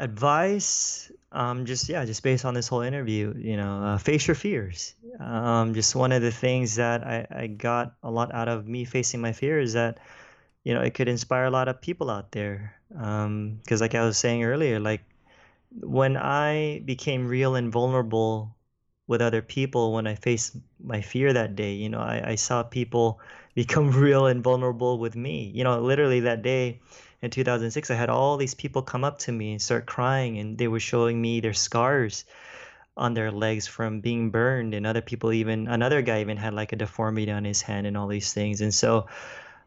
Advice, 0.00 1.12
um, 1.30 1.66
just 1.66 1.88
yeah, 1.88 2.04
just 2.06 2.22
based 2.22 2.44
on 2.44 2.54
this 2.54 2.68
whole 2.68 2.80
interview, 2.80 3.34
you 3.36 3.56
know, 3.56 3.82
uh, 3.84 3.98
face 3.98 4.26
your 4.26 4.34
fears. 4.34 4.94
Um, 5.20 5.74
just 5.74 5.94
one 5.94 6.12
of 6.12 6.22
the 6.22 6.32
things 6.32 6.76
that 6.76 7.04
I, 7.06 7.26
I 7.30 7.46
got 7.48 7.94
a 8.02 8.10
lot 8.10 8.34
out 8.34 8.48
of 8.48 8.66
me 8.66 8.84
facing 8.86 9.20
my 9.20 9.32
fear 9.32 9.60
is 9.60 9.74
that 9.74 9.98
you 10.64 10.74
know 10.74 10.80
it 10.82 10.94
could 10.94 11.08
inspire 11.08 11.44
a 11.44 11.50
lot 11.50 11.68
of 11.68 11.80
people 11.80 12.10
out 12.10 12.32
there 12.32 12.74
because 12.90 13.26
um, 13.26 13.80
like 13.80 13.94
i 13.94 14.04
was 14.04 14.18
saying 14.18 14.44
earlier 14.44 14.80
like 14.80 15.02
when 15.80 16.16
i 16.16 16.82
became 16.84 17.26
real 17.26 17.54
and 17.54 17.72
vulnerable 17.72 18.54
with 19.06 19.20
other 19.22 19.42
people 19.42 19.92
when 19.92 20.06
i 20.06 20.14
faced 20.14 20.56
my 20.82 21.00
fear 21.00 21.32
that 21.32 21.56
day 21.56 21.74
you 21.74 21.88
know 21.88 22.00
i, 22.00 22.32
I 22.32 22.34
saw 22.36 22.62
people 22.62 23.20
become 23.54 23.90
real 23.90 24.26
and 24.26 24.42
vulnerable 24.42 24.98
with 24.98 25.16
me 25.16 25.50
you 25.54 25.64
know 25.64 25.80
literally 25.80 26.20
that 26.20 26.42
day 26.42 26.80
in 27.22 27.30
2006 27.30 27.90
i 27.90 27.94
had 27.94 28.10
all 28.10 28.36
these 28.36 28.54
people 28.54 28.82
come 28.82 29.04
up 29.04 29.18
to 29.18 29.32
me 29.32 29.52
and 29.52 29.62
start 29.62 29.86
crying 29.86 30.38
and 30.38 30.58
they 30.58 30.68
were 30.68 30.80
showing 30.80 31.20
me 31.20 31.40
their 31.40 31.54
scars 31.54 32.24
on 32.96 33.14
their 33.14 33.30
legs 33.30 33.66
from 33.66 34.00
being 34.00 34.30
burned 34.30 34.74
and 34.74 34.86
other 34.86 35.00
people 35.00 35.32
even 35.32 35.68
another 35.68 36.02
guy 36.02 36.20
even 36.20 36.36
had 36.36 36.54
like 36.54 36.72
a 36.72 36.76
deformity 36.76 37.30
on 37.30 37.44
his 37.44 37.62
hand 37.62 37.86
and 37.86 37.96
all 37.96 38.08
these 38.08 38.32
things 38.32 38.60
and 38.60 38.74
so 38.74 39.06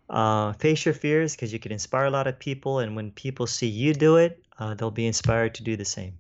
uh, 0.10 0.54
face 0.54 0.86
your 0.86 0.94
fears 0.94 1.36
because 1.36 1.52
you 1.54 1.60
can 1.60 1.72
inspire 1.72 2.06
a 2.06 2.10
lot 2.10 2.28
of 2.28 2.38
people, 2.38 2.80
and 2.80 2.96
when 2.96 3.12
people 3.12 3.48
see 3.48 3.68
you 3.68 3.94
do 3.94 4.18
it, 4.18 4.44
uh, 4.60 4.74
they'll 4.76 4.92
be 4.92 5.08
inspired 5.08 5.56
to 5.56 5.64
do 5.64 5.76
the 5.76 5.86
same. 5.86 6.20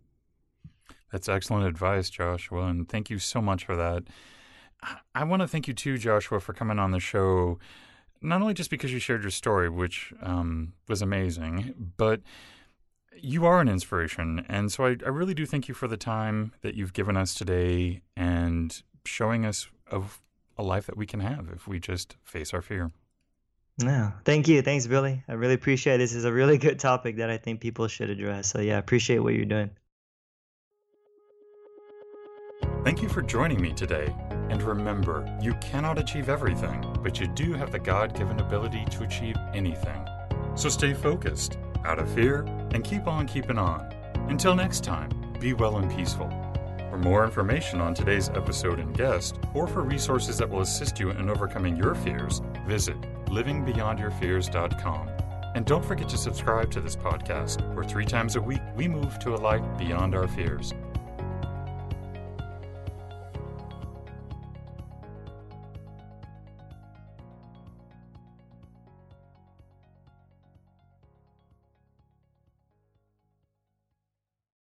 That's 1.11 1.29
excellent 1.29 1.67
advice, 1.67 2.09
Joshua, 2.09 2.65
and 2.65 2.89
thank 2.89 3.09
you 3.09 3.19
so 3.19 3.41
much 3.41 3.65
for 3.65 3.75
that. 3.75 4.03
I 5.13 5.23
want 5.23 5.41
to 5.41 5.47
thank 5.47 5.67
you 5.67 5.73
too, 5.73 5.97
Joshua, 5.97 6.39
for 6.39 6.53
coming 6.53 6.79
on 6.79 6.91
the 6.91 6.99
show. 6.99 7.59
Not 8.23 8.41
only 8.41 8.53
just 8.53 8.69
because 8.69 8.91
you 8.91 8.99
shared 8.99 9.21
your 9.21 9.31
story, 9.31 9.69
which 9.69 10.13
um, 10.21 10.73
was 10.87 11.01
amazing, 11.01 11.93
but 11.97 12.21
you 13.15 13.45
are 13.45 13.59
an 13.59 13.67
inspiration. 13.67 14.45
And 14.49 14.71
so 14.71 14.85
I, 14.85 14.97
I 15.05 15.09
really 15.09 15.33
do 15.33 15.45
thank 15.45 15.67
you 15.67 15.73
for 15.73 15.87
the 15.87 15.97
time 15.97 16.53
that 16.61 16.75
you've 16.75 16.93
given 16.93 17.17
us 17.17 17.33
today 17.33 18.01
and 18.15 18.81
showing 19.05 19.45
us 19.45 19.67
of 19.87 20.21
a 20.57 20.63
life 20.63 20.85
that 20.85 20.97
we 20.97 21.05
can 21.05 21.19
have 21.19 21.49
if 21.53 21.67
we 21.67 21.79
just 21.79 22.15
face 22.23 22.53
our 22.53 22.61
fear. 22.61 22.91
Yeah, 23.79 24.11
thank 24.23 24.47
you. 24.47 24.61
Thanks, 24.61 24.85
Billy. 24.85 25.23
I 25.27 25.33
really 25.33 25.55
appreciate 25.55 25.95
it. 25.95 25.97
This 25.97 26.13
is 26.13 26.25
a 26.25 26.31
really 26.31 26.57
good 26.57 26.79
topic 26.79 27.17
that 27.17 27.29
I 27.29 27.37
think 27.37 27.59
people 27.59 27.87
should 27.87 28.09
address. 28.09 28.47
So, 28.51 28.61
yeah, 28.61 28.77
appreciate 28.77 29.19
what 29.19 29.33
you're 29.33 29.45
doing. 29.45 29.71
Thank 32.83 33.01
you 33.01 33.07
for 33.07 33.21
joining 33.21 33.61
me 33.61 33.71
today. 33.71 34.13
And 34.49 34.61
remember, 34.61 35.25
you 35.41 35.53
cannot 35.61 35.97
achieve 35.97 36.27
everything, 36.27 36.85
but 37.01 37.17
you 37.17 37.27
do 37.27 37.53
have 37.53 37.71
the 37.71 37.79
God 37.79 38.13
given 38.13 38.41
ability 38.41 38.83
to 38.91 39.03
achieve 39.03 39.37
anything. 39.53 40.05
So 40.55 40.67
stay 40.67 40.93
focused, 40.93 41.57
out 41.85 41.97
of 41.97 42.13
fear, 42.13 42.41
and 42.73 42.83
keep 42.83 43.07
on 43.07 43.25
keeping 43.25 43.57
on. 43.57 43.89
Until 44.27 44.53
next 44.53 44.83
time, 44.83 45.09
be 45.39 45.53
well 45.53 45.77
and 45.77 45.89
peaceful. 45.95 46.29
For 46.89 46.97
more 46.97 47.23
information 47.23 47.79
on 47.79 47.93
today's 47.93 48.27
episode 48.27 48.81
and 48.81 48.93
guest, 48.93 49.39
or 49.53 49.65
for 49.65 49.81
resources 49.81 50.37
that 50.39 50.49
will 50.49 50.61
assist 50.61 50.99
you 50.99 51.09
in 51.11 51.29
overcoming 51.29 51.77
your 51.77 51.95
fears, 51.95 52.41
visit 52.67 52.99
livingbeyondyourfears.com. 53.27 55.09
And 55.55 55.65
don't 55.65 55.85
forget 55.85 56.09
to 56.09 56.17
subscribe 56.17 56.69
to 56.71 56.81
this 56.81 56.97
podcast, 56.97 57.73
where 57.75 57.85
three 57.85 58.05
times 58.05 58.35
a 58.35 58.41
week 58.41 58.61
we 58.75 58.89
move 58.89 59.19
to 59.19 59.35
a 59.35 59.37
life 59.37 59.63
beyond 59.77 60.15
our 60.15 60.27
fears. 60.27 60.73